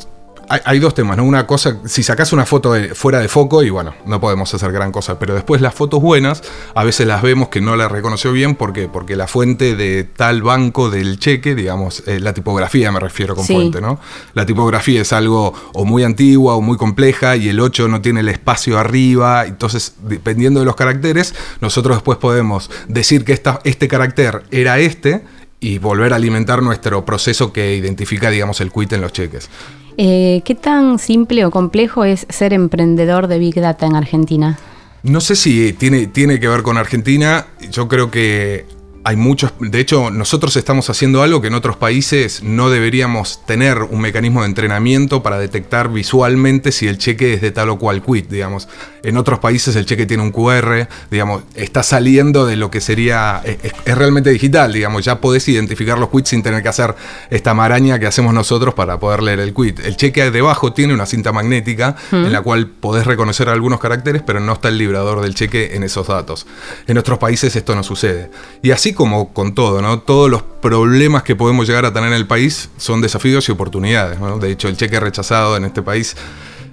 hay, 0.65 0.79
dos 0.79 0.93
temas, 0.93 1.17
¿no? 1.17 1.25
Una 1.25 1.47
cosa, 1.47 1.79
si 1.87 2.03
sacas 2.03 2.33
una 2.33 2.45
foto 2.45 2.75
fuera 2.95 3.21
de 3.21 3.29
foco 3.29 3.63
y 3.63 3.71
bueno, 3.71 3.95
no 4.05 4.21
podemos 4.21 4.53
hacer 4.53 4.71
gran 4.71 4.93
cosa, 4.93 5.19
pero 5.19 5.35
después 5.35 5.63
las 5.63 5.75
fotos 5.75 6.03
buenas, 6.03 6.43
a 6.75 6.85
veces 6.85 7.07
las 7.07 7.23
vemos 7.23 7.49
que 7.49 7.61
no 7.61 7.75
la 7.77 7.89
reconoció 7.89 8.33
bien, 8.33 8.55
¿por 8.55 8.73
qué? 8.73 8.89
Porque 8.89 9.17
la 9.17 9.27
fuente 9.27 9.75
de 9.77 10.05
tal 10.05 10.43
banco 10.43 10.91
del 10.91 11.19
cheque, 11.19 11.55
digamos, 11.55 12.03
eh, 12.07 12.21
la 12.21 12.35
tipografía 12.35 12.93
me 12.93 13.01
refiero 13.01 13.35
con 13.35 13.47
fuente, 13.47 13.81
¿no? 13.81 13.99
La 14.35 14.45
tipografía 14.45 15.01
es 15.01 15.13
algo 15.13 15.55
o 15.73 15.85
muy 15.85 16.05
antigua 16.05 16.55
o 16.55 16.61
muy 16.61 16.77
compleja 16.77 17.37
y 17.37 17.49
el 17.49 17.59
8 17.59 17.89
no 17.89 18.03
tiene 18.03 18.21
el 18.21 18.29
espacio 18.29 18.79
arriba, 18.79 19.47
entonces 19.47 19.95
dependiendo 20.03 20.61
de 20.61 20.67
los 20.67 20.77
caracteres, 20.77 21.35
nosotros 21.61 21.97
después 21.97 22.19
podemos 22.19 22.71
decir 22.89 23.25
que 23.25 23.33
esta, 23.33 23.61
este 23.65 23.89
carácter 23.89 24.43
era 24.51 24.79
este 24.79 25.25
y 25.63 25.79
volver 25.79 26.13
a 26.13 26.17
alimentar 26.17 26.61
nuestro 26.61 27.05
proceso 27.05 27.53
que 27.53 27.77
identifica, 27.77 28.31
digamos, 28.31 28.61
el 28.61 28.73
quit 28.73 28.93
en 28.93 29.01
los 29.01 29.13
cheques. 29.13 29.49
Eh, 29.97 30.43
¿Qué 30.45 30.57
tan 30.57 30.99
simple 30.99 31.45
o 31.45 31.51
complejo 31.51 32.05
es 32.05 32.27
ser 32.29 32.53
emprendedor 32.53 33.29
de 33.29 33.39
Big 33.39 33.55
Data 33.55 33.87
en 33.87 33.95
Argentina? 33.95 34.59
No 35.05 35.21
sé 35.21 35.37
si 35.37 35.73
tiene, 35.73 36.09
tiene 36.09 36.41
que 36.41 36.49
ver 36.49 36.63
con 36.63 36.79
Argentina. 36.79 37.47
Yo 37.71 37.87
creo 37.87 38.11
que 38.11 38.67
hay 39.05 39.17
muchos, 39.17 39.53
de 39.59 39.81
hecho 39.81 40.11
nosotros 40.11 40.57
estamos 40.57 40.89
haciendo 40.89 41.23
algo 41.23 41.41
que 41.41 41.49
en 41.49 41.55
otros 41.55 41.77
países 41.77 42.43
no 42.43 42.71
deberíamos 42.71 43.45
tener 43.47 43.83
un 43.83 44.01
mecanismo 44.01 44.43
de 44.43 44.47
entrenamiento 44.47 45.23
para 45.23 45.39
detectar 45.39 45.91
visualmente 45.91 46.71
si 46.71 46.87
el 46.87 46.99
cheque 46.99 47.35
es 47.35 47.41
de 47.41 47.51
tal 47.51 47.71
o 47.71 47.79
cual 47.79 48.03
quit, 48.03 48.29
digamos. 48.29 48.69
En 49.03 49.17
otros 49.17 49.41
países 49.41 49.75
el 49.75 49.87
cheque 49.87 50.07
tiene 50.07 50.23
un 50.23 50.31
QR, 50.31 50.87
digamos, 51.11 51.43
está 51.55 51.83
saliendo 51.83 52.47
de 52.47 52.55
lo 52.55 52.71
que 52.71 52.81
sería, 52.81 53.43
es, 53.45 53.97
realmente 53.97 54.31
digital, 54.31 54.73
digamos, 54.73 55.05
ya 55.05 55.21
podés 55.21 55.49
identificar 55.49 55.99
los 55.99 56.09
quits 56.11 56.29
sin 56.29 56.43
tener 56.43 56.63
que 56.63 56.69
hacer 56.69 56.95
esta 57.31 57.55
maraña 57.55 57.99
que 57.99 58.07
hacemos 58.07 58.33
nosotros 58.33 58.75
para 58.75 59.01
poder 59.01 59.23
leer 59.23 59.41
el 59.41 59.53
quit. 59.53 59.81
El 59.81 59.97
cheque 59.97 60.31
debajo 60.31 60.73
tiene 60.73 60.95
una 60.95 61.07
cinta 61.07 61.33
magnética 61.33 61.97
en 62.13 62.33
la 62.33 62.43
cual 62.43 62.69
podés 62.69 63.05
reconocer 63.07 63.49
algunos 63.49 63.81
caracteres, 63.81 64.23
pero 64.25 64.39
no 64.39 64.53
está 64.53 64.69
el 64.69 64.79
librador 64.79 65.21
del 65.23 65.35
cheque 65.35 65.75
en 65.75 65.83
esos 65.83 66.07
datos. 66.07 66.47
En 66.87 66.99
otros 66.99 67.19
países 67.19 67.57
esto 67.57 67.75
no 67.75 67.83
sucede. 67.83 68.31
Y 68.63 68.71
así 68.71 68.92
como 68.93 69.33
con 69.33 69.55
todo, 69.55 69.83
¿no? 69.83 70.01
Todos 70.01 70.31
los 70.31 70.43
problemas 70.43 71.23
que 71.23 71.37
podemos 71.37 71.67
llegar 71.67 71.85
a 71.85 71.93
tener 71.93 72.09
en 72.09 72.17
el 72.17 72.27
país 72.27 72.71
son 72.77 73.01
desafíos 73.01 73.49
y 73.49 73.53
oportunidades. 73.53 74.19
De 74.41 74.51
hecho, 74.51 74.69
el 74.69 74.77
cheque 74.77 74.99
rechazado 75.01 75.57
en 75.57 75.65
este 75.65 75.83
país 75.83 76.17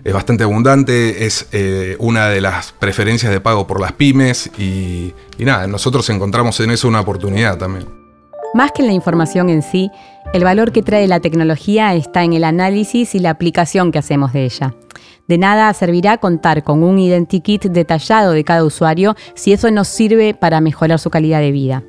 es 0.04 0.14
bastante 0.14 0.44
abundante, 0.44 1.26
es 1.26 1.48
eh, 1.52 1.96
una 2.00 2.30
de 2.30 2.42
las 2.42 2.72
preferencias 2.72 3.32
de 3.32 3.42
pago 3.42 3.68
por 3.68 3.82
las 3.82 3.92
pymes 3.92 4.50
y, 4.58 5.14
nada, 5.38 5.68
nosotros 5.68 6.10
encontramos 6.10 6.60
en 6.60 6.72
eso 6.72 6.88
una 6.88 7.02
oportunidad 7.02 7.58
también. 7.58 7.86
Más 8.54 8.72
que 8.72 8.82
en 8.82 8.88
la 8.88 8.94
información 8.94 9.50
en 9.50 9.62
sí, 9.62 9.92
el 10.34 10.44
valor 10.44 10.72
que 10.72 10.82
trae 10.82 11.08
la 11.08 11.20
tecnología 11.20 11.94
está 11.94 12.24
en 12.24 12.34
el 12.34 12.44
análisis 12.44 13.14
y 13.14 13.20
la 13.20 13.30
aplicación 13.30 13.92
que 13.92 14.00
hacemos 14.00 14.34
de 14.34 14.46
ella. 14.46 14.74
De 15.28 15.38
nada 15.38 15.72
servirá 15.76 16.18
contar 16.18 16.64
con 16.64 16.84
un 16.84 16.98
identikit 16.98 17.66
detallado 17.66 18.32
de 18.32 18.44
cada 18.44 18.64
usuario 18.64 19.16
si 19.36 19.54
eso 19.54 19.70
nos 19.70 19.88
sirve 19.88 20.34
para 20.34 20.62
mejorar 20.62 20.98
su 20.98 21.12
calidad 21.12 21.42
de 21.42 21.52
vida. 21.52 21.84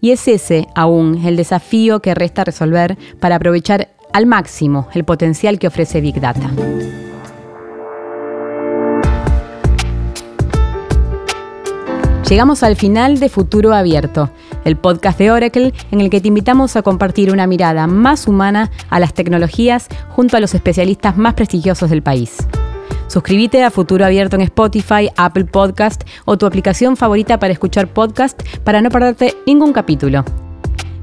Y 0.00 0.12
es 0.12 0.26
ese 0.28 0.66
aún 0.74 1.24
el 1.26 1.36
desafío 1.36 2.00
que 2.00 2.14
resta 2.14 2.44
resolver 2.44 2.96
para 3.18 3.36
aprovechar 3.36 3.88
al 4.12 4.26
máximo 4.26 4.88
el 4.94 5.04
potencial 5.04 5.58
que 5.58 5.66
ofrece 5.66 6.00
Big 6.00 6.20
Data. 6.20 6.50
Llegamos 12.30 12.62
al 12.62 12.76
final 12.76 13.18
de 13.18 13.28
Futuro 13.28 13.74
Abierto, 13.74 14.30
el 14.64 14.76
podcast 14.76 15.18
de 15.18 15.32
Oracle 15.32 15.74
en 15.90 16.00
el 16.00 16.10
que 16.10 16.20
te 16.20 16.28
invitamos 16.28 16.76
a 16.76 16.82
compartir 16.82 17.32
una 17.32 17.48
mirada 17.48 17.88
más 17.88 18.28
humana 18.28 18.70
a 18.88 19.00
las 19.00 19.14
tecnologías 19.14 19.88
junto 20.10 20.36
a 20.36 20.40
los 20.40 20.54
especialistas 20.54 21.16
más 21.16 21.34
prestigiosos 21.34 21.90
del 21.90 22.02
país. 22.02 22.36
Suscríbete 23.10 23.64
a 23.64 23.72
Futuro 23.72 24.04
Abierto 24.04 24.36
en 24.36 24.42
Spotify, 24.42 25.10
Apple 25.16 25.46
Podcast 25.46 26.04
o 26.26 26.38
tu 26.38 26.46
aplicación 26.46 26.96
favorita 26.96 27.40
para 27.40 27.52
escuchar 27.52 27.88
podcast 27.88 28.40
para 28.62 28.80
no 28.82 28.88
perderte 28.88 29.34
ningún 29.48 29.72
capítulo. 29.72 30.24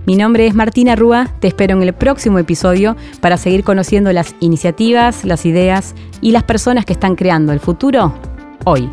Mi 0.06 0.16
nombre 0.16 0.48
es 0.48 0.56
Martina 0.56 0.96
Rúa, 0.96 1.28
te 1.42 1.50
espero 1.50 1.76
en 1.76 1.84
el 1.84 1.92
próximo 1.92 2.40
episodio 2.40 2.96
para 3.20 3.36
seguir 3.36 3.66
conociendo 3.66 4.14
las 4.14 4.36
iniciativas, 4.40 5.26
las 5.26 5.46
ideas 5.46 5.96
y 6.22 6.32
las 6.32 6.44
personas 6.44 6.86
que 6.86 6.94
están 6.94 7.18
creando 7.18 7.52
el 7.52 7.60
futuro 7.60 8.14
hoy. 8.64 8.90